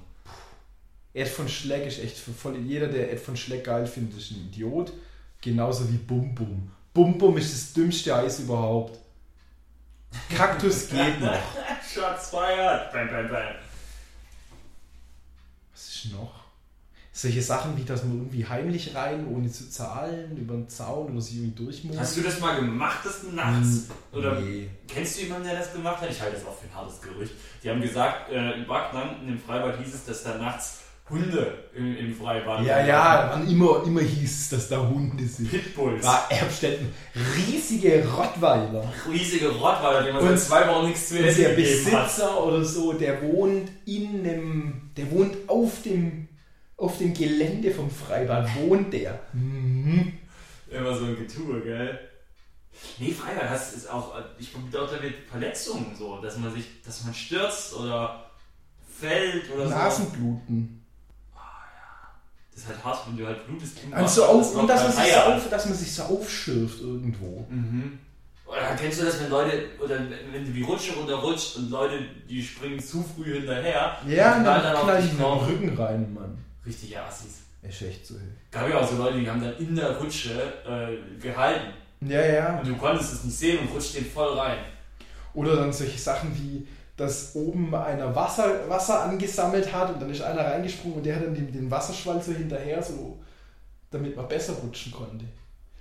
Ed 1.15 1.29
von 1.29 1.49
Schleck 1.49 1.87
ist 1.87 1.99
echt 1.99 2.17
für 2.17 2.33
voll. 2.33 2.57
Jeder, 2.59 2.87
der 2.87 3.13
Ed 3.13 3.21
von 3.21 3.37
Schleck 3.37 3.65
geil 3.65 3.87
findet, 3.87 4.19
ist 4.19 4.31
ein 4.31 4.49
Idiot. 4.49 4.93
Genauso 5.41 5.89
wie 5.91 5.99
Bum 5.99 6.35
Bum. 6.35 6.71
Bum 6.95 7.19
Bum 7.19 7.37
ist 7.37 7.53
das 7.53 7.73
dümmste 7.73 8.15
Eis 8.15 8.41
überhaupt. 8.41 8.99
Kaktus 10.35 10.89
geht 10.89 11.21
noch. 11.21 11.33
Shots 11.95 12.31
fired! 12.31 12.93
Bam, 12.93 13.09
bam, 13.09 13.29
bam. 13.29 13.55
Was 15.73 15.89
ist 15.89 16.13
noch? 16.13 16.39
Solche 17.13 17.43
Sachen 17.43 17.77
wie, 17.77 17.83
dass 17.85 18.05
man 18.05 18.17
irgendwie 18.19 18.47
heimlich 18.47 18.95
rein, 18.95 19.27
ohne 19.27 19.51
zu 19.51 19.69
zahlen, 19.69 20.37
über 20.37 20.55
den 20.55 20.69
Zaun 20.69 21.11
oder 21.11 21.21
sich 21.21 21.37
irgendwie 21.39 21.65
durch 21.65 21.83
muss. 21.83 21.99
Hast 21.99 22.17
du 22.17 22.23
das 22.23 22.39
mal 22.39 22.55
gemacht, 22.55 22.99
das 23.03 23.25
nachts? 23.33 23.87
Oder 24.13 24.39
Nee. 24.41 24.71
Kennst 24.87 25.17
du 25.19 25.23
jemanden, 25.23 25.49
der 25.49 25.59
das 25.59 25.73
gemacht 25.73 26.01
hat? 26.01 26.11
Ich 26.11 26.21
halte 26.21 26.37
das 26.37 26.47
auch 26.47 26.57
für 26.57 26.67
ein 26.69 26.75
hartes 26.77 27.01
Gerücht. 27.01 27.33
Die 27.63 27.71
haben 27.71 27.81
gesagt, 27.81 28.31
äh, 28.31 28.53
in 28.53 28.67
Backland, 28.69 29.23
in 29.23 29.29
dem 29.29 29.41
Freibad 29.41 29.79
hieß 29.79 29.95
es, 29.95 30.05
dass 30.05 30.23
da 30.23 30.39
nachts 30.39 30.79
Hunde 31.11 31.55
im, 31.75 31.97
im 31.97 32.15
Freibad 32.15 32.65
Ja, 32.65 32.85
ja, 32.85 33.33
man 33.37 33.49
immer, 33.49 33.83
immer 33.85 34.01
hieß 34.01 34.41
es, 34.43 34.49
dass 34.51 34.69
da 34.69 34.79
Hunde 34.87 35.25
sind. 35.27 35.51
Pitbulls. 35.51 36.05
War 36.05 36.31
Erbstätten. 36.31 36.89
Riesige 37.37 38.07
Rottweiler. 38.09 38.93
Riesige 39.11 39.49
Rottweiler, 39.49 40.03
die 40.07 40.13
man 40.13 40.23
Und- 40.23 40.29
seit 40.39 40.41
zwei 40.41 40.69
Wochen 40.69 40.87
nichts 40.89 41.09
zu 41.09 41.19
essen 41.19 41.43
der 41.43 41.55
gegeben 41.55 41.93
hat. 41.93 42.05
Besitzer 42.07 42.45
oder 42.45 42.65
so, 42.65 42.93
der 42.93 43.23
wohnt 43.23 43.71
in 43.87 44.21
einem, 44.27 44.91
der 44.97 45.11
wohnt 45.11 45.37
auf 45.49 45.83
dem, 45.83 46.29
auf 46.77 46.99
dem 46.99 47.15
Gelände 47.15 47.71
vom 47.71 47.91
Freibad, 47.91 48.49
wohnt 48.57 48.93
der. 48.93 49.19
Mhm. 49.33 50.13
Immer 50.71 50.95
so 50.95 51.07
ein 51.07 51.17
Getue, 51.17 51.61
gell? 51.63 51.99
Nee, 52.99 53.11
Freibad 53.13 53.51
das 53.51 53.73
ist 53.75 53.91
auch, 53.91 54.17
äh, 54.17 54.23
ich 54.39 54.51
verbinde 54.51 54.81
auch 54.83 54.91
damit 54.91 55.15
Verletzungen 55.29 55.97
so, 55.99 56.21
dass 56.21 56.37
man 56.39 56.53
sich, 56.55 56.67
dass 56.85 57.03
man 57.05 57.15
stürzt 57.15 57.75
oder 57.75 58.31
fällt 59.01 59.51
oder 59.55 59.65
so. 59.69 59.71
Nasenbluten. 59.75 60.85
Das 62.59 62.65
ist 62.65 62.75
halt 62.75 62.85
hart, 62.85 63.07
wenn 63.07 63.17
du 63.17 63.25
halt 63.25 63.47
blutest. 63.47 63.77
du 63.77 63.95
Also 63.95 64.03
machst 64.03 64.15
so 64.17 64.21
das 64.23 64.31
auf, 64.31 64.55
und 64.57 64.67
dass 64.67 64.83
man, 64.83 64.93
sich 64.93 65.13
so 65.13 65.21
auf, 65.21 65.49
dass 65.49 65.67
man 65.67 65.75
sich 65.75 65.95
so 65.95 66.03
aufschürft 66.03 66.81
irgendwo. 66.81 67.47
Mhm. 67.49 67.99
Oder 68.47 68.77
kennst 68.77 69.01
du 69.01 69.05
das, 69.05 69.21
wenn 69.21 69.31
Leute, 69.31 69.67
oder 69.79 69.97
wenn 70.33 70.45
du 70.45 70.51
die 70.51 70.63
Rutsche 70.63 70.95
runterrutscht 70.95 71.57
und 71.57 71.71
Leute, 71.71 72.01
die 72.29 72.43
springen 72.43 72.81
zu 72.81 73.05
früh 73.05 73.35
hinterher 73.35 73.99
Ja, 74.09 74.33
und 74.33 74.39
und 74.39 74.45
dann 74.47 74.75
auf 74.75 74.83
knall 74.83 75.05
ich 75.05 75.17
drauf. 75.17 75.47
Rücken 75.47 75.77
rein, 75.77 76.13
Mann. 76.13 76.37
Richtig 76.67 76.99
Assis. 76.99 77.43
Ist 77.63 77.83
echt 77.83 78.05
so. 78.05 78.15
Gab 78.51 78.69
ja 78.69 78.81
auch 78.81 78.89
so 78.91 78.97
Leute, 78.97 79.21
die 79.21 79.31
haben 79.31 79.41
dann 79.41 79.57
in 79.59 79.77
der 79.77 79.97
Rutsche 79.97 80.31
äh, 80.67 81.21
gehalten. 81.23 81.69
Ja, 82.01 82.27
ja. 82.27 82.59
Und 82.59 82.67
du 82.67 82.77
konntest 82.77 83.13
es 83.13 83.25
nicht 83.25 83.39
sehen 83.39 83.59
und 83.61 83.73
rutscht 83.73 83.95
den 83.95 84.05
voll 84.05 84.37
rein. 84.37 84.59
Oder 85.35 85.55
dann 85.55 85.73
solche 85.73 85.99
Sachen 85.99 86.35
wie, 86.37 86.67
dass 86.99 87.35
oben 87.37 87.73
einer 87.75 88.15
Wasser, 88.15 88.69
Wasser 88.69 89.05
angesammelt 89.05 89.73
hat 89.73 89.95
und 89.95 90.03
dann 90.03 90.11
ist 90.11 90.21
einer 90.21 90.45
reingesprungen 90.45 90.99
und 90.99 91.07
der 91.07 91.17
hat 91.17 91.25
dann 91.25 91.35
den, 91.35 91.53
den 91.53 91.71
Wasserschwall 91.71 92.21
so 92.21 92.33
hinterher, 92.33 92.83
so, 92.83 93.17
damit 93.91 94.17
man 94.17 94.29
besser 94.29 94.55
rutschen 94.55 94.93
konnte. 94.93 95.25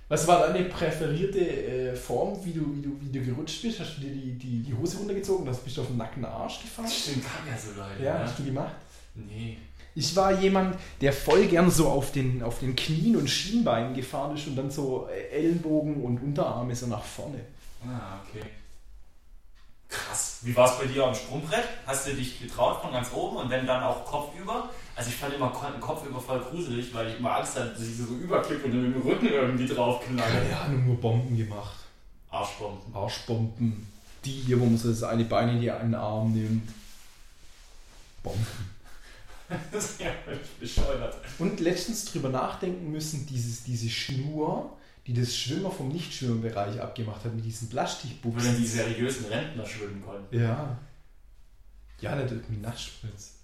Was 0.08 0.26
war 0.28 0.46
deine 0.46 0.64
präferierte 0.66 1.40
äh, 1.40 1.96
Form, 1.96 2.38
wie 2.44 2.52
du, 2.52 2.74
wie, 2.74 2.82
du, 2.82 2.96
wie 3.00 3.18
du 3.18 3.24
gerutscht 3.24 3.60
bist? 3.62 3.80
Hast 3.80 3.96
du 3.96 4.02
dir 4.02 4.12
die, 4.12 4.38
die, 4.38 4.62
die 4.62 4.74
Hose 4.74 4.96
runtergezogen 4.98 5.46
hast 5.48 5.64
bist 5.64 5.76
du 5.76 5.82
auf 5.82 5.88
den 5.88 5.98
nackten 5.98 6.24
Arsch 6.24 6.62
gefahren? 6.62 6.88
Stimmt, 6.88 7.24
gab 7.24 7.46
ja 7.46 7.58
so 7.58 7.78
Leute. 7.78 8.02
Ja, 8.02 8.14
ne? 8.14 8.24
hast 8.24 8.38
du 8.38 8.44
gemacht? 8.44 8.74
Nee. 9.14 9.58
Ich 9.96 10.14
war 10.14 10.40
jemand, 10.40 10.76
der 11.00 11.12
voll 11.12 11.46
gern 11.46 11.68
so 11.68 11.88
auf 11.88 12.12
den, 12.12 12.44
auf 12.44 12.60
den 12.60 12.76
Knien 12.76 13.16
und 13.16 13.28
Schienbeinen 13.28 13.92
gefahren 13.92 14.36
ist 14.36 14.46
und 14.46 14.54
dann 14.54 14.70
so 14.70 15.08
äh, 15.08 15.36
Ellenbogen 15.36 15.96
und 15.96 16.22
Unterarme 16.22 16.76
so 16.76 16.86
nach 16.86 17.02
vorne. 17.02 17.40
Ah, 17.84 18.20
okay. 18.24 18.46
Krass. 19.88 20.38
Wie 20.42 20.54
war 20.54 20.70
es 20.70 20.78
bei 20.78 20.86
dir 20.86 21.04
am 21.06 21.14
Sprungbrett? 21.14 21.64
Hast 21.86 22.06
du 22.06 22.14
dich 22.14 22.40
getraut 22.40 22.82
von 22.82 22.92
ganz 22.92 23.10
oben 23.12 23.36
und 23.38 23.50
wenn 23.50 23.66
dann 23.66 23.82
auch 23.82 24.04
kopfüber? 24.04 24.68
Also 24.94 25.08
ich 25.10 25.16
fand 25.16 25.34
immer 25.34 25.48
Ko- 25.50 25.78
kopfüber 25.80 26.20
voll 26.20 26.40
gruselig, 26.40 26.92
weil 26.92 27.08
ich 27.08 27.18
immer 27.18 27.36
Angst 27.36 27.56
hatte, 27.56 27.70
dass 27.70 27.82
ich 27.82 27.96
so 27.96 28.04
überkippe 28.14 28.66
und 28.66 28.74
mit 28.82 28.94
dem 28.94 29.02
Rücken 29.02 29.26
irgendwie 29.28 29.66
draufknalle. 29.66 30.30
Keine 30.42 30.60
Ahnung, 30.60 30.86
nur 30.86 31.00
Bomben 31.00 31.36
gemacht. 31.36 31.76
Arschbomben. 32.30 32.94
Arschbomben. 32.94 33.86
Die 34.24 34.32
hier, 34.32 34.60
wo 34.60 34.66
man 34.66 34.76
so 34.76 34.90
das 34.90 35.02
eine 35.04 35.24
Bein 35.24 35.48
in 35.50 35.60
die 35.62 35.70
einen 35.70 35.94
Arm 35.94 36.32
nimmt. 36.32 36.68
Bomben. 38.22 38.46
Das 39.72 39.92
ist 39.92 40.00
ja 40.02 40.10
bescheuert. 40.60 41.16
Und 41.38 41.58
letztens 41.60 42.04
drüber 42.04 42.28
nachdenken 42.28 42.92
müssen, 42.92 43.26
dieses, 43.26 43.64
diese 43.64 43.88
Schnur, 43.88 44.76
die 45.08 45.14
das 45.14 45.34
Schwimmer 45.34 45.70
vom 45.70 45.88
Nichtschwimmerbereich 45.88 46.78
abgemacht 46.78 47.24
hat, 47.24 47.34
mit 47.34 47.42
diesen 47.42 47.70
Wo 48.22 48.30
dann 48.30 48.56
die 48.58 48.66
seriösen 48.66 49.24
Rentner 49.26 49.64
schwimmen 49.64 50.02
konnten. 50.04 50.38
Ja. 50.38 50.78
Ja, 51.98 52.14
nicht 52.14 52.30
irgendwie 52.30 52.60
Nachtspritz. 52.60 53.36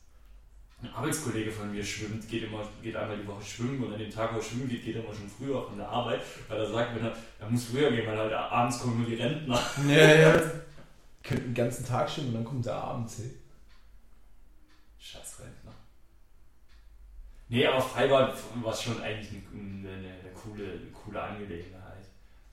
Ein 0.83 0.91
Arbeitskollege 0.91 1.51
von 1.51 1.73
mir 1.73 1.83
schwimmt, 1.83 2.29
geht 2.29 2.45
immer, 2.45 2.69
geht 2.83 2.95
einmal 2.95 3.17
die 3.17 3.27
Woche 3.27 3.43
schwimmen 3.43 3.83
und 3.83 3.95
an 3.95 3.99
dem 3.99 4.11
Tag, 4.11 4.35
wo 4.35 4.37
er 4.37 4.43
schwimmen 4.43 4.69
geht, 4.69 4.85
geht 4.85 4.97
er 4.97 5.05
immer 5.05 5.15
schon 5.15 5.27
früher 5.27 5.67
von 5.67 5.79
der 5.79 5.89
Arbeit, 5.89 6.21
weil 6.49 6.59
er 6.59 6.71
sagt, 6.71 6.97
wenn 6.97 7.05
er, 7.07 7.17
er 7.41 7.49
muss 7.49 7.65
früher 7.65 7.91
gehen, 7.91 8.07
weil 8.07 8.19
halt 8.19 8.33
abends 8.35 8.81
kommen 8.81 8.99
nur 8.99 9.09
die 9.09 9.15
Rentner. 9.15 9.59
Ja, 9.89 10.15
ja. 10.15 10.43
Könnten 11.23 11.47
den 11.47 11.55
ganzen 11.55 11.87
Tag 11.87 12.11
schwimmen 12.11 12.29
und 12.29 12.35
dann 12.35 12.45
kommt 12.45 12.67
der 12.67 12.75
abends. 12.75 13.21
Hey. 13.21 13.31
Scheiß 14.99 15.41
Rentner. 15.41 15.73
Nee, 17.49 17.67
aber 17.67 17.81
Freibad 17.81 18.37
war 18.63 18.75
schon 18.75 19.01
eigentlich 19.01 19.31
eine, 19.31 19.89
eine, 19.89 20.24
coole, 20.45 20.65
eine 20.73 20.91
coole 20.93 21.23
Angelegenheit, 21.23 22.05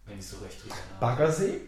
wenn 0.06 0.18
ich 0.20 0.26
so 0.26 0.38
recht 0.38 0.62
drüber 0.62 0.76
nachdenke. 0.76 1.00
Baggersee? 1.00 1.60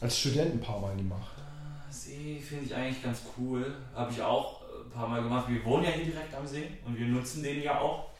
Als 0.00 0.18
Student 0.18 0.54
ein 0.54 0.60
paar 0.60 0.80
Mal 0.80 0.96
gemacht. 0.96 1.32
Ah, 1.38 1.90
See 1.90 2.40
finde 2.40 2.64
ich 2.66 2.74
eigentlich 2.74 3.02
ganz 3.02 3.20
cool. 3.36 3.74
Habe 3.94 4.12
ich 4.12 4.22
auch 4.22 4.62
äh, 4.62 4.84
ein 4.86 4.90
paar 4.90 5.08
Mal 5.08 5.22
gemacht. 5.22 5.48
Wir 5.48 5.64
wohnen 5.64 5.84
ja 5.84 5.90
hier 5.90 6.04
direkt 6.04 6.34
am 6.34 6.46
See 6.46 6.68
und 6.84 6.98
wir 6.98 7.06
nutzen 7.06 7.42
den 7.42 7.62
ja 7.62 7.80
auch. 7.80 8.10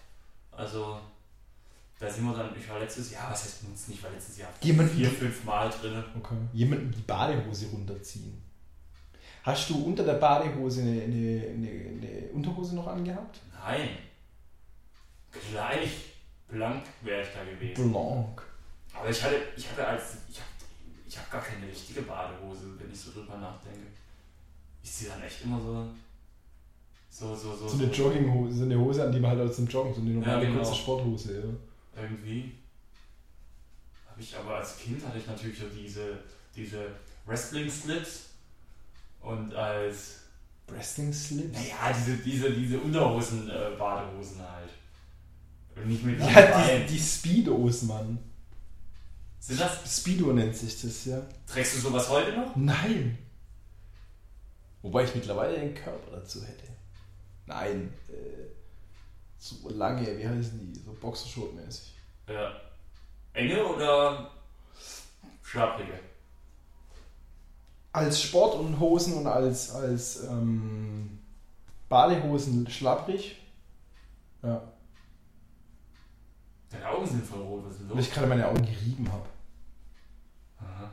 Also, 0.51 0.99
da 2.01 2.11
sind 2.11 2.25
wir 2.25 2.35
dann, 2.37 2.51
ich 2.59 2.69
war 2.69 2.81
letztes 2.81 3.13
Jahr, 3.13 3.31
was 3.31 3.45
heißt 3.45 3.69
nutzen? 3.69 3.93
Ich 3.93 4.03
war 4.03 4.11
letztes 4.11 4.39
Jahr 4.39 4.49
Jemand- 4.61 4.91
vier, 4.91 5.09
fünf 5.09 5.45
Mal 5.45 5.71
drin. 5.71 6.03
Okay. 6.19 6.35
Jemanden 6.53 6.91
die 6.91 7.03
Badehose 7.03 7.67
runterziehen. 7.69 8.43
Hast 9.45 9.71
du 9.71 9.85
unter 9.85 10.03
der 10.05 10.15
Badehose 10.15 10.81
eine, 10.83 10.91
eine, 11.03 11.47
eine, 11.49 11.69
eine 11.69 12.29
Unterhose 12.33 12.75
noch 12.75 12.87
angehabt? 12.89 13.39
Nein. 13.65 13.89
Gleich 15.53 15.91
blank 16.49 16.85
wäre 17.03 17.23
ich 17.23 17.29
da 17.35 17.45
gewesen. 17.45 17.91
Blanc. 17.91 18.43
Aber 18.95 19.11
ich 19.11 19.23
hatte, 19.23 19.37
ich 19.57 19.69
hatte 19.71 19.87
als, 19.87 20.17
ich 20.29 20.39
habe 20.39 20.49
ich 21.07 21.19
hab 21.19 21.31
gar 21.31 21.43
keine 21.43 21.67
richtige 21.67 22.03
Badehose, 22.03 22.79
wenn 22.79 22.91
ich 22.93 23.01
so 23.01 23.13
drüber 23.13 23.37
nachdenke. 23.39 23.87
Ich 24.83 24.93
ziehe 24.93 25.11
dann 25.11 25.23
echt 25.23 25.45
immer 25.45 25.61
so, 25.61 25.89
so, 27.11 27.35
so, 27.35 27.57
so. 27.57 27.69
So 27.69 27.83
eine 27.83 27.93
Jogginghose, 27.93 28.59
so 28.59 28.65
eine 28.65 28.79
Hose, 28.79 29.05
an 29.05 29.13
die 29.13 29.21
man 29.21 29.31
halt 29.37 29.49
aus 29.49 29.57
dem 29.57 29.67
Joggen, 29.67 29.95
so 29.95 30.01
eine 30.01 30.11
normale 30.11 30.45
Ja, 30.45 30.51
genau. 30.51 30.63
kurze 30.63 30.75
Sporthose, 30.75 31.41
ja. 31.41 32.03
Irgendwie. 32.03 32.53
Habe 34.09 34.21
ich 34.21 34.37
aber 34.37 34.57
als 34.57 34.79
Kind 34.79 35.05
hatte 35.07 35.19
ich 35.19 35.27
natürlich 35.27 35.59
so 35.59 35.67
diese, 35.69 36.19
diese 36.55 36.91
Wrestling-Slips 37.27 38.31
und 39.21 39.55
als, 39.55 40.21
Wrestling 40.69 41.13
Slips? 41.13 41.53
naja, 41.53 41.93
diese, 41.97 42.17
diese, 42.19 42.51
diese 42.53 42.79
Unterhosen, 42.79 43.49
äh, 43.49 43.71
Badehosen 43.79 44.41
halt. 44.41 44.71
Und 45.83 45.89
nicht 45.89 46.05
mit 46.05 46.21
Ja, 46.21 46.79
die, 46.79 46.87
die 46.87 46.99
Speedos, 46.99 47.83
Mann. 47.83 48.19
Sind 49.41 49.61
das, 49.61 49.99
Speedo 49.99 50.33
nennt 50.33 50.57
sich 50.57 50.81
das, 50.81 51.05
ja. 51.05 51.23
trägst 51.47 51.77
du 51.77 51.81
sowas 51.81 52.09
heute 52.09 52.37
noch? 52.37 52.55
Nein. 52.57 53.17
Wobei 54.83 55.05
ich 55.05 55.15
mittlerweile 55.15 55.59
den 55.59 55.75
Körper 55.75 56.17
dazu 56.17 56.43
hätte. 56.45 56.65
Nein. 57.47 57.93
Äh, 58.09 58.49
so 59.39 59.69
lange, 59.71 60.19
wie 60.19 60.29
heißen 60.29 60.73
die? 60.73 60.81
So 60.81 60.93
Boxershort-mäßig. 61.01 61.95
Ja. 62.29 62.53
Enge 63.33 63.65
oder 63.65 64.31
schlapprige? 65.43 65.93
Als 67.93 68.21
Sport 68.21 68.57
und 68.57 68.79
Hosen 68.79 69.15
und 69.15 69.27
als, 69.27 69.71
als 69.71 70.25
ähm, 70.25 71.19
Badehosen 71.89 72.69
schlapprig. 72.69 73.37
Ja. 74.43 74.63
Deine 76.71 76.89
Augen 76.89 77.07
sind 77.07 77.25
voll 77.25 77.41
rot, 77.41 77.65
was 77.65 77.73
ist 77.73 77.81
denn 77.81 77.89
Weil 77.91 77.97
los? 77.97 78.07
ich 78.07 78.13
gerade 78.13 78.27
meine 78.27 78.47
Augen 78.47 78.63
gerieben 78.65 79.11
habe. 79.11 79.27
Aha. 80.61 80.91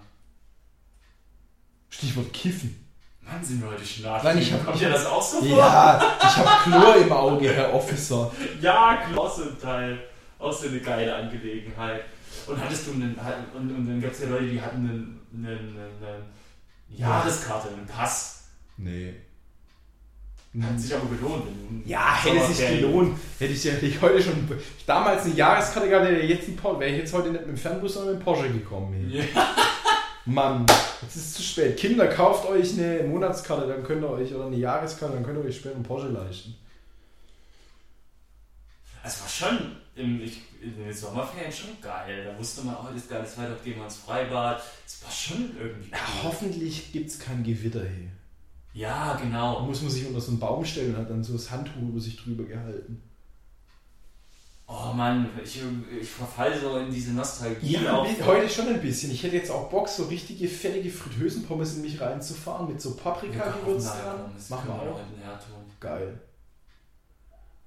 Stichwort 1.90 2.32
Kiffen. 2.34 2.82
Mann, 3.22 3.44
sind 3.44 3.62
wir 3.62 3.70
heute 3.70 3.84
schnarch. 3.86 4.24
Nein, 4.24 4.38
ich 4.38 4.54
hab- 4.54 4.64
Kommt 4.66 4.80
dir 4.80 4.90
das 4.90 5.06
auch 5.06 5.22
so 5.22 5.40
vor? 5.40 5.48
Ja, 5.58 6.18
ich 6.20 6.38
habe 6.38 6.50
Chlor 6.70 6.96
im 6.98 7.12
Auge, 7.12 7.52
Herr 7.54 7.74
Officer. 7.74 8.32
Ja, 8.62 8.98
klasse 9.12 9.58
Teil. 9.60 10.00
Auch 10.38 10.54
so 10.54 10.68
eine 10.68 10.80
geile 10.80 11.16
Angelegenheit. 11.16 12.04
Und 12.46 12.62
hattest 12.64 12.88
du 12.88 12.92
einen, 12.92 13.16
und, 13.56 13.76
und 13.76 13.86
dann 13.88 14.02
gab 14.02 14.12
es 14.12 14.20
ja 14.22 14.30
Leute, 14.30 14.48
die 14.48 14.62
hatten 14.62 14.78
einen, 14.78 15.22
einen, 15.34 15.48
einen, 15.48 15.78
eine 16.04 16.26
Jahreskarte, 16.90 17.70
einen 17.70 17.88
Pass. 17.88 18.44
Nee. 18.78 19.16
Hat 20.62 20.80
sich 20.80 20.94
aber 20.96 21.08
gelohnt. 21.16 21.44
Ja, 21.86 22.16
hätte 22.24 22.54
sich 22.54 22.68
gelohnt. 22.68 23.18
Hätte 23.40 23.54
ich 23.54 23.64
ja 23.64 23.74
hätte 23.74 23.86
ich 23.88 24.02
heute 24.02 24.22
schon 24.22 24.48
damals 24.86 25.26
eine 25.26 25.34
Jahreskarte 25.34 25.90
gehabt, 25.90 26.06
hätte 26.08 26.22
ich 26.22 26.30
jetzt 26.30 26.48
ein 26.48 26.56
Porsche. 26.56 26.80
Wäre 26.80 26.92
ich 26.92 26.98
jetzt 27.00 27.14
heute 27.14 27.30
nicht 27.30 27.42
mit 27.42 27.50
dem 27.50 27.58
Fernbus, 27.58 27.94
sondern 27.94 28.14
mit 28.14 28.22
dem 28.22 28.26
Porsche 28.26 28.50
gekommen. 28.50 29.10
Ja. 29.12 29.24
Mann, 30.26 30.66
jetzt 31.02 31.16
ist 31.16 31.26
es 31.26 31.34
zu 31.36 31.44
spät. 31.44 31.78
Kinder, 31.78 32.08
kauft 32.08 32.48
euch 32.48 32.74
eine 32.80 33.04
Monatskarte, 33.04 33.68
dann 33.68 33.84
könnt 33.84 34.02
ihr 34.04 34.10
euch, 34.10 34.34
oder 34.34 34.48
eine 34.48 34.56
Jahreskarte, 34.56 35.14
dann 35.14 35.24
könnt 35.24 35.38
ihr 35.38 35.46
euch 35.46 35.58
später 35.58 35.76
einen 35.76 35.84
Porsche 35.84 36.08
leisten. 36.08 36.56
Es 39.04 39.22
war 39.22 39.30
schon 39.30 39.76
im, 39.96 40.22
ich, 40.22 40.42
in 40.62 40.76
den 40.84 40.92
Sommerferien 40.94 41.52
schon 41.52 41.80
geil. 41.80 42.26
Da 42.26 42.40
wusste 42.40 42.64
man, 42.64 42.82
heute 42.82 42.98
ist 42.98 43.08
geiles 43.10 43.38
Wetter, 43.38 43.56
gehen 43.64 43.76
wir 43.76 43.84
ins 43.84 43.98
Freibad. 43.98 44.64
Es 44.86 45.04
war 45.04 45.12
schon 45.12 45.52
irgendwie 45.60 45.92
Ja, 45.92 45.98
cool. 45.98 46.24
hoffentlich 46.24 46.92
gibt 46.92 47.10
es 47.12 47.20
kein 47.20 47.44
Gewitter 47.44 47.82
hier. 47.82 48.10
Ja, 48.76 49.14
Da 49.14 49.20
genau. 49.24 49.62
muss 49.62 49.82
man 49.82 49.90
sich 49.90 50.06
unter 50.06 50.20
so 50.20 50.32
einen 50.32 50.40
Baum 50.40 50.66
stellen 50.66 50.94
und 50.94 51.02
hat 51.02 51.10
dann 51.10 51.24
so 51.24 51.34
das 51.34 51.50
Handtuch 51.50 51.82
über 51.82 52.00
sich 52.00 52.18
drüber 52.18 52.44
gehalten. 52.44 53.02
Oh 54.68 54.92
Mann, 54.94 55.30
ich, 55.44 55.62
ich 56.02 56.10
verfall 56.10 56.60
so 56.60 56.78
in 56.78 56.92
diese 56.92 57.14
Nostalgie. 57.14 57.74
Ja, 57.74 57.98
auch. 57.98 58.08
heute 58.26 58.50
schon 58.50 58.68
ein 58.68 58.82
bisschen. 58.82 59.12
Ich 59.12 59.24
hätte 59.24 59.36
jetzt 59.38 59.52
auch 59.52 59.70
Bock, 59.70 59.88
so 59.88 60.04
richtige 60.06 60.48
fettige 60.48 60.90
Fritösenpommes 60.90 61.76
in 61.76 61.84
mich 61.84 62.02
reinzufahren 62.02 62.68
mit 62.68 62.82
so 62.82 62.96
Wir 62.96 63.02
Paprika-Gewürz 63.04 63.86
dran. 63.86 64.32
Machen 64.50 64.68
wir 64.68 64.74
auch. 64.74 65.00
Geil. 65.80 66.20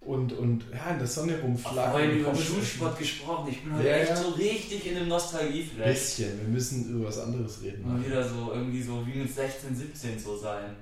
Und, 0.00 0.32
und 0.32 0.64
ja, 0.72 0.90
in 0.90 0.98
der 0.98 1.06
Sonne 1.06 1.40
rumflacken. 1.40 1.90
vorhin 1.92 2.10
und 2.10 2.18
über. 2.18 2.34
Schulsport 2.34 2.98
gesprochen. 2.98 3.48
Ich 3.50 3.62
bin 3.62 3.74
heute 3.76 3.88
Ja, 3.88 3.96
echt 3.96 4.16
so 4.16 4.28
richtig 4.30 4.86
in 4.90 4.96
einem 4.96 5.08
Nostalgie-Flash. 5.08 5.88
Bisschen. 5.88 6.40
Wir 6.40 6.48
müssen 6.48 6.90
über 6.90 7.08
was 7.08 7.18
anderes 7.18 7.62
reden. 7.62 7.86
Mal 7.86 8.04
wieder 8.04 8.28
so 8.28 8.52
irgendwie 8.52 8.82
so 8.82 9.06
wie 9.06 9.18
mit 9.20 9.32
16, 9.32 9.74
17 9.74 10.18
so 10.18 10.36
sein. 10.36 10.74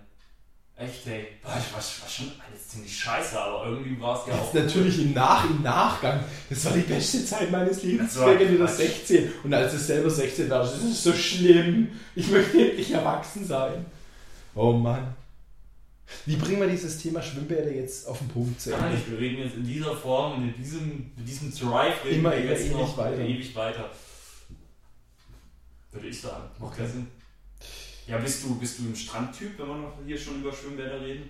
Echt, 0.79 1.07
ey. 1.07 1.27
Ich 1.43 1.45
war, 1.45 1.55
war 1.55 1.83
schon 1.83 2.33
alles 2.47 2.69
ziemlich 2.69 2.95
scheiße, 2.99 3.41
aber 3.41 3.65
irgendwie 3.67 3.99
war 3.99 4.21
es 4.21 4.29
ja 4.29 4.35
auch. 4.35 4.53
Jetzt 4.53 4.67
natürlich 4.67 5.01
im, 5.01 5.15
Nach, 5.15 5.49
im 5.49 5.63
Nachgang. 5.63 6.23
Das 6.51 6.65
war 6.67 6.73
die 6.73 6.81
beste 6.81 7.25
Zeit 7.25 7.51
meines 7.51 7.83
Lebens. 7.83 8.13
Das 8.13 8.23
war 8.23 8.35
Ich 8.35 8.41
war 8.41 8.49
wieder 8.51 8.65
Quatsch. 8.67 8.77
16. 8.77 9.17
16. 9.25 9.33
Und 9.45 9.55
als 9.55 9.73
ich 9.75 9.81
selber 9.81 10.11
16 10.11 10.51
war, 10.51 10.59
das 10.61 10.77
ist 10.83 11.03
so 11.03 11.13
schlimm. 11.15 11.89
Ich 12.15 12.29
möchte 12.29 12.69
endlich 12.69 12.91
erwachsen 12.91 13.47
sein. 13.47 13.87
Oh 14.55 14.73
Mann. 14.73 15.15
Wie 16.27 16.37
bringen 16.37 16.61
wir 16.61 16.69
dieses 16.69 16.99
Thema 16.99 17.23
Schwimmbäder 17.23 17.73
jetzt 17.73 18.07
auf 18.07 18.19
den 18.19 18.29
Punkt 18.29 18.61
zu 18.61 18.71
Gar 18.71 18.81
Ende? 18.85 18.97
nicht. 18.97 19.11
Wir 19.11 19.19
reden 19.19 19.43
jetzt 19.45 19.57
in 19.57 19.67
dieser 19.67 19.97
Form 19.97 20.35
und 20.37 20.49
in 20.49 20.55
diesem, 20.63 21.11
in 21.17 21.25
diesem 21.25 21.53
Drive 21.55 22.05
reden 22.05 22.19
Immer 22.21 22.31
wir 22.33 22.37
eher 22.39 22.51
jetzt 22.53 22.67
ewig 22.67 22.73
noch 22.77 22.97
weiter. 22.99 23.19
ewig 23.21 23.57
weiter. 23.57 23.91
Würde 25.91 26.07
ich 26.09 26.21
sagen. 26.21 26.45
Macht 26.61 26.79
ja 26.79 26.87
Sinn. 26.87 27.07
Ja, 28.07 28.19
bist 28.19 28.45
du, 28.45 28.55
bist 28.59 28.79
du 28.79 28.85
ein 28.85 28.97
Strandtyp, 28.97 29.59
wenn 29.59 29.67
wir 29.69 29.75
noch 29.77 29.93
hier 30.07 30.19
schon 30.19 30.41
über 30.41 30.53
Schwimmbäder 30.53 31.01
reden? 31.01 31.29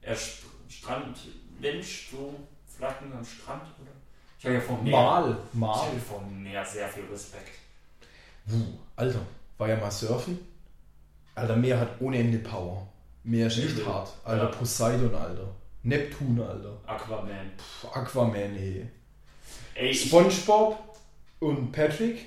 Eher 0.00 0.16
St 0.16 0.44
Strandmensch, 0.68 2.08
so 2.10 2.34
Flacken 2.76 3.12
am 3.12 3.24
Strand, 3.24 3.62
oder? 3.80 3.90
Ich 4.38 4.44
habe 4.44 4.54
ja 4.56 4.60
vom 4.60 4.82
Meer. 4.84 4.92
Mal, 4.92 5.38
Ich 5.52 5.58
mal. 5.58 5.74
habe 5.76 5.98
vom 6.00 6.42
Meer 6.42 6.64
sehr 6.64 6.88
viel 6.88 7.04
Respekt. 7.10 7.50
Wuh, 8.46 8.74
Alter, 8.96 9.20
war 9.58 9.68
ja 9.68 9.76
mal 9.76 9.90
surfen. 9.90 10.38
Alter, 11.34 11.56
Meer 11.56 11.80
hat 11.80 12.00
ohne 12.00 12.18
Ende 12.18 12.38
Power. 12.38 12.86
Meer 13.24 13.46
ist 13.46 13.58
echt 13.58 13.84
hart. 13.86 14.12
Alter, 14.24 14.44
Ja. 14.44 14.50
Poseidon, 14.50 15.14
Alter. 15.14 15.48
Neptun, 15.82 16.40
Alter. 16.40 16.78
Aquaman. 16.86 17.50
Puh, 17.80 17.88
Aquaman, 17.88 18.56
ey. 18.56 18.86
Ey, 19.74 19.90
ich, 19.90 20.06
Spongebob 20.06 20.78
und 21.40 21.72
Patrick, 21.72 22.26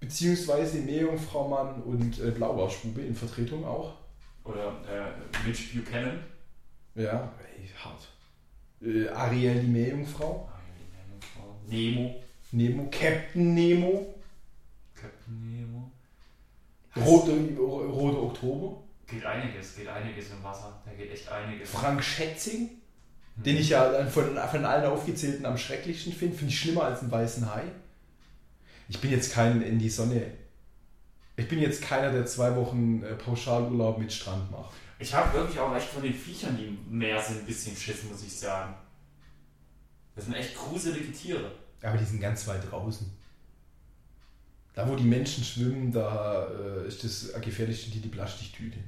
beziehungsweise 0.00 0.78
Meerjungfrau 0.78 1.48
Mann 1.48 1.82
und 1.82 2.18
äh, 2.20 2.30
Blaubarschbube 2.30 3.00
in 3.02 3.14
Vertretung 3.14 3.64
auch. 3.64 3.94
oder 4.44 4.72
äh, 4.88 5.46
Mitch 5.46 5.74
Buchanan. 5.74 6.20
Ja, 6.94 7.32
ey, 7.56 7.68
hart. 7.76 8.08
Äh, 8.82 9.08
Ariel, 9.08 9.60
die 9.60 9.66
Meerjungfrau. 9.66 10.48
Nemo. 11.66 12.14
Nemo, 12.50 12.88
Captain 12.90 13.54
Nemo. 13.54 14.14
Captain 14.94 15.50
Nemo. 15.50 15.90
Rote, 16.96 17.32
Rote 17.58 18.18
Oktober. 18.22 18.82
Geht 19.06 19.24
einiges, 19.24 19.76
geht 19.76 19.88
einiges 19.88 20.30
im 20.30 20.42
Wasser. 20.42 20.80
Da 20.84 20.92
geht 20.92 21.12
echt 21.12 21.30
einiges. 21.30 21.70
Frank 21.70 22.02
Schätzing, 22.02 22.70
Hm. 23.36 23.42
den 23.44 23.56
ich 23.58 23.68
ja 23.70 24.06
von, 24.06 24.36
von 24.36 24.64
allen 24.64 24.86
aufgezählten 24.86 25.44
am 25.46 25.56
schrecklichsten 25.58 26.12
finde. 26.12 26.36
Finde 26.36 26.52
ich 26.52 26.58
schlimmer 26.60 26.84
als 26.84 27.00
einen 27.02 27.10
weißen 27.10 27.54
Hai. 27.54 27.64
Ich 28.88 29.00
bin 29.00 29.10
jetzt 29.10 29.32
kein 29.32 29.62
in 29.62 29.78
die 29.78 29.90
Sonne 29.90 30.32
Ich 31.36 31.46
bin 31.46 31.60
jetzt 31.60 31.82
keiner, 31.82 32.10
der 32.10 32.26
zwei 32.26 32.56
Wochen 32.56 33.02
äh, 33.02 33.14
Pauschalurlaub 33.14 33.98
mit 33.98 34.12
Strand 34.12 34.50
macht. 34.50 34.72
Ich 34.98 35.14
habe 35.14 35.32
wirklich 35.32 35.58
auch 35.60 35.74
echt 35.76 35.88
von 35.88 36.02
den 36.02 36.14
Viechern, 36.14 36.56
die 36.56 36.64
im 36.64 36.98
Meer 36.98 37.22
sind, 37.22 37.40
ein 37.40 37.46
bisschen 37.46 37.76
Schiss, 37.76 38.02
muss 38.04 38.22
ich 38.24 38.32
sagen. 38.32 38.74
Das 40.16 40.24
sind 40.24 40.34
echt 40.34 40.56
gruselige 40.56 41.12
Tiere. 41.12 41.52
Aber 41.82 41.96
die 41.96 42.04
sind 42.04 42.20
ganz 42.20 42.46
weit 42.48 42.68
draußen. 42.68 43.08
Da, 44.74 44.88
wo 44.88 44.96
die 44.96 45.04
Menschen 45.04 45.44
schwimmen, 45.44 45.92
da 45.92 46.48
äh, 46.48 46.88
ist 46.88 47.04
das 47.04 47.32
gefährlichste 47.40 47.90
die, 47.90 48.00
die 48.00 48.08
Plastiktüte. 48.08 48.78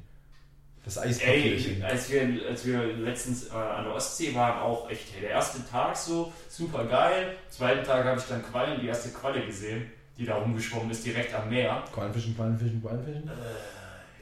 Das 0.84 0.96
Ey, 0.96 1.08
Eispapierchen. 1.10 1.82
als 1.84 2.10
wir, 2.10 2.48
als 2.48 2.64
wir 2.66 2.82
letztens 2.96 3.48
äh, 3.48 3.52
an 3.52 3.84
der 3.84 3.94
Ostsee 3.94 4.34
waren, 4.34 4.60
auch 4.60 4.88
echt, 4.90 5.12
hey, 5.12 5.20
der 5.20 5.30
erste 5.30 5.64
Tag 5.68 5.96
so, 5.96 6.32
super 6.48 6.84
geil. 6.86 7.36
Zweiten 7.50 7.84
Tag 7.84 8.04
habe 8.06 8.18
ich 8.18 8.26
dann 8.26 8.42
Quallen, 8.42 8.80
die 8.80 8.86
erste 8.86 9.10
Qualle 9.10 9.44
gesehen, 9.44 9.90
die 10.16 10.24
da 10.24 10.36
rumgeschwommen 10.36 10.90
ist, 10.90 11.04
direkt 11.04 11.34
am 11.34 11.50
Meer. 11.50 11.84
Quallenfischen, 11.92 12.34
Quallenfischen, 12.34 12.80
Quallenfischen. 12.82 13.28
Äh, 13.28 13.32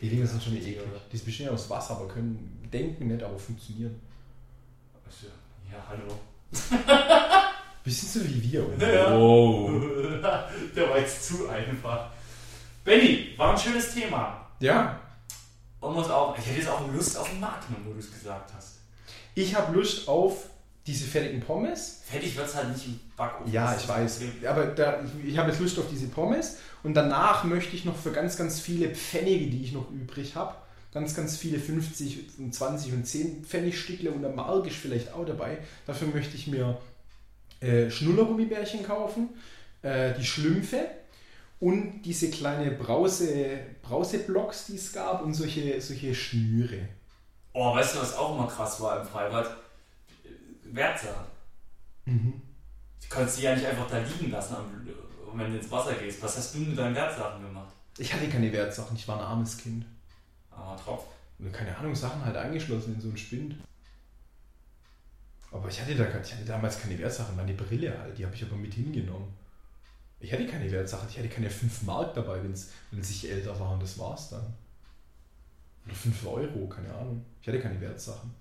Die 0.00 0.08
Dinger 0.08 0.26
sind 0.26 0.42
schon 0.42 0.56
eklig. 0.56 0.78
Die 1.12 1.16
bestehen 1.18 1.48
aus 1.50 1.70
Wasser, 1.70 1.94
aber 1.96 2.08
können 2.08 2.68
denken 2.72 3.06
nicht, 3.06 3.22
aber 3.22 3.38
funktionieren. 3.38 4.00
Also, 5.06 5.26
ja, 5.70 5.78
hallo. 5.88 6.18
Bisschen 7.84 8.08
so 8.22 8.28
wie 8.28 8.52
wir. 8.52 8.66
oder? 8.68 8.92
Ja. 8.92 9.16
Wow. 9.16 9.70
Der 10.76 10.90
war 10.90 10.98
jetzt 10.98 11.24
zu 11.28 11.48
einfach. 11.48 12.10
Benny, 12.84 13.32
war 13.36 13.52
ein 13.52 13.58
schönes 13.58 13.94
Thema. 13.94 14.44
Ja, 14.60 15.00
Und 15.80 15.94
muss 15.94 16.10
auch, 16.10 16.36
ich 16.36 16.46
hätte 16.46 16.58
jetzt 16.58 16.68
auch 16.68 16.86
Lust 16.92 17.16
auf 17.16 17.30
einen 17.30 17.40
Magnum, 17.40 17.78
wo 17.84 17.92
du 17.92 17.98
es 17.98 18.12
gesagt 18.12 18.52
hast. 18.54 18.78
ich 19.34 19.54
habe 19.54 19.76
Lust 19.76 20.08
auf 20.08 20.46
diese 20.86 21.04
fertigen 21.04 21.40
Pommes. 21.40 22.00
Fertig 22.06 22.36
wird 22.36 22.48
es 22.48 22.54
halt 22.56 22.70
nicht 22.72 22.86
im 22.86 22.98
Backofen. 23.16 23.52
Ja, 23.52 23.76
ich 23.76 23.86
weiß. 23.86 24.20
Aber 24.48 24.66
da, 24.66 25.02
ich, 25.04 25.32
ich 25.32 25.38
habe 25.38 25.50
jetzt 25.50 25.60
Lust 25.60 25.78
auf 25.78 25.88
diese 25.90 26.08
Pommes. 26.08 26.56
Und 26.82 26.94
danach 26.94 27.44
möchte 27.44 27.76
ich 27.76 27.84
noch 27.84 27.96
für 27.96 28.10
ganz, 28.10 28.36
ganz 28.36 28.58
viele 28.58 28.88
Pfennige, 28.94 29.50
die 29.50 29.62
ich 29.62 29.72
noch 29.72 29.90
übrig 29.90 30.34
habe, 30.34 30.54
ganz, 30.94 31.14
ganz 31.14 31.36
viele 31.36 31.58
50 31.58 32.38
und 32.38 32.54
20 32.54 32.92
und 32.94 33.06
10 33.06 33.44
Pfennigstückle 33.44 34.10
und 34.10 34.22
der 34.22 34.30
Mark 34.30 34.66
ist 34.66 34.76
vielleicht 34.76 35.12
auch 35.12 35.26
dabei. 35.26 35.58
Dafür 35.86 36.08
möchte 36.08 36.36
ich 36.36 36.46
mir 36.46 36.80
äh, 37.60 37.90
Schnullergummibärchen 37.90 38.84
kaufen, 38.84 39.28
äh, 39.82 40.14
die 40.14 40.24
Schlümpfe 40.24 40.86
und 41.60 42.02
diese 42.02 42.30
kleine 42.30 42.70
Brause, 42.70 43.58
Brauseblocks, 43.82 44.66
die 44.66 44.76
es 44.76 44.92
gab 44.92 45.22
und 45.22 45.34
solche, 45.34 45.80
solche 45.80 46.14
Schnüre. 46.14 46.88
Oh, 47.52 47.74
weißt 47.74 47.96
du, 47.96 48.00
was 48.00 48.16
auch 48.16 48.36
immer 48.36 48.46
krass 48.46 48.80
war 48.80 49.00
im 49.00 49.06
Freibad? 49.06 49.56
Wertsachen. 50.64 51.26
Mhm. 52.04 52.40
Du 53.02 53.08
kannst 53.08 53.38
die 53.38 53.42
ja 53.42 53.54
nicht 53.54 53.66
einfach 53.66 53.88
da 53.88 53.98
liegen 53.98 54.30
lassen, 54.30 54.56
wenn 55.34 55.50
du 55.50 55.58
ins 55.58 55.70
Wasser 55.70 55.94
gehst. 55.94 56.22
Was 56.22 56.36
hast 56.36 56.54
du 56.54 56.58
mit 56.58 56.78
deinen 56.78 56.94
Wertsachen 56.94 57.42
gemacht? 57.42 57.72
Ich 57.98 58.12
hatte 58.12 58.28
keine 58.28 58.52
Wertsachen, 58.52 58.96
ich 58.96 59.08
war 59.08 59.16
ein 59.16 59.24
armes 59.24 59.58
Kind. 59.58 59.84
Aber 60.50 60.76
Tropf. 60.76 61.04
Und 61.38 61.52
keine 61.52 61.76
Ahnung, 61.76 61.94
Sachen 61.94 62.24
halt 62.24 62.36
eingeschlossen 62.36 62.94
in 62.94 63.00
so 63.00 63.08
einen 63.08 63.16
Spind. 63.16 63.56
Aber 65.50 65.68
ich 65.68 65.80
hatte, 65.80 65.94
da, 65.94 66.04
ich 66.04 66.34
hatte 66.34 66.44
damals 66.44 66.80
keine 66.80 66.98
Wertsachen, 66.98 67.34
meine 67.34 67.54
Brille 67.54 67.98
halt, 67.98 68.18
die 68.18 68.24
habe 68.24 68.34
ich 68.34 68.44
aber 68.44 68.56
mit 68.56 68.74
hingenommen. 68.74 69.34
Ich 70.20 70.32
hatte 70.32 70.46
keine 70.46 70.70
Wertsachen, 70.70 71.08
ich 71.08 71.18
hatte 71.18 71.28
keine 71.28 71.48
5 71.48 71.82
Mark 71.82 72.14
dabei, 72.14 72.42
wenn's, 72.42 72.70
wenn 72.90 73.00
es 73.00 73.10
ich 73.10 73.30
älter 73.30 73.58
war 73.58 73.72
und 73.72 73.82
das 73.82 73.98
war's 73.98 74.30
dann. 74.30 74.54
Oder 75.86 75.94
5 75.94 76.26
Euro, 76.26 76.66
keine 76.68 76.92
Ahnung. 76.92 77.24
Ich 77.40 77.48
hatte 77.48 77.60
keine 77.60 77.80
Wertsachen. 77.80 78.34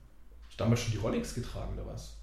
Du 0.49 0.57
damals 0.57 0.81
schon 0.81 0.91
die 0.91 0.97
Rolex 0.97 1.35
getragen 1.35 1.73
oder 1.77 1.93
was? 1.93 2.17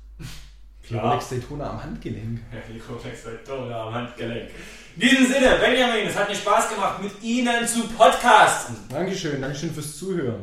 Die. 0.89 0.95
Rolex 0.95 1.29
Daytona 1.29 1.71
am 1.71 1.83
Handgelenk. 1.83 2.41
Ja, 2.53 2.59
die 2.69 2.81
Rolex 2.81 3.25
Daytona 3.25 3.87
am 3.87 3.95
Handgelenk. 3.95 4.51
In 4.97 5.01
diesem 5.01 5.27
Sinne, 5.27 5.57
Benjamin, 5.61 6.07
es 6.07 6.17
hat 6.17 6.29
mir 6.29 6.35
Spaß 6.35 6.71
gemacht, 6.71 7.03
mit 7.03 7.23
Ihnen 7.23 7.67
zu 7.67 7.89
podcasten. 7.89 8.77
Dankeschön, 8.89 9.41
Dankeschön 9.41 9.73
fürs 9.73 9.97
Zuhören. 9.97 10.43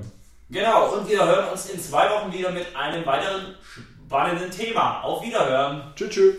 Genau, 0.50 0.94
und 0.94 1.08
wir 1.08 1.24
hören 1.24 1.50
uns 1.52 1.70
in 1.70 1.80
zwei 1.80 2.10
Wochen 2.10 2.34
wieder 2.34 2.52
mit 2.52 2.76
einem 2.76 3.06
weiteren 3.06 3.56
spannenden 4.08 4.52
Thema. 4.52 5.02
Auf 5.02 5.24
Wiederhören. 5.24 5.94
Tschüss, 5.96 6.10
tschüss. 6.10 6.36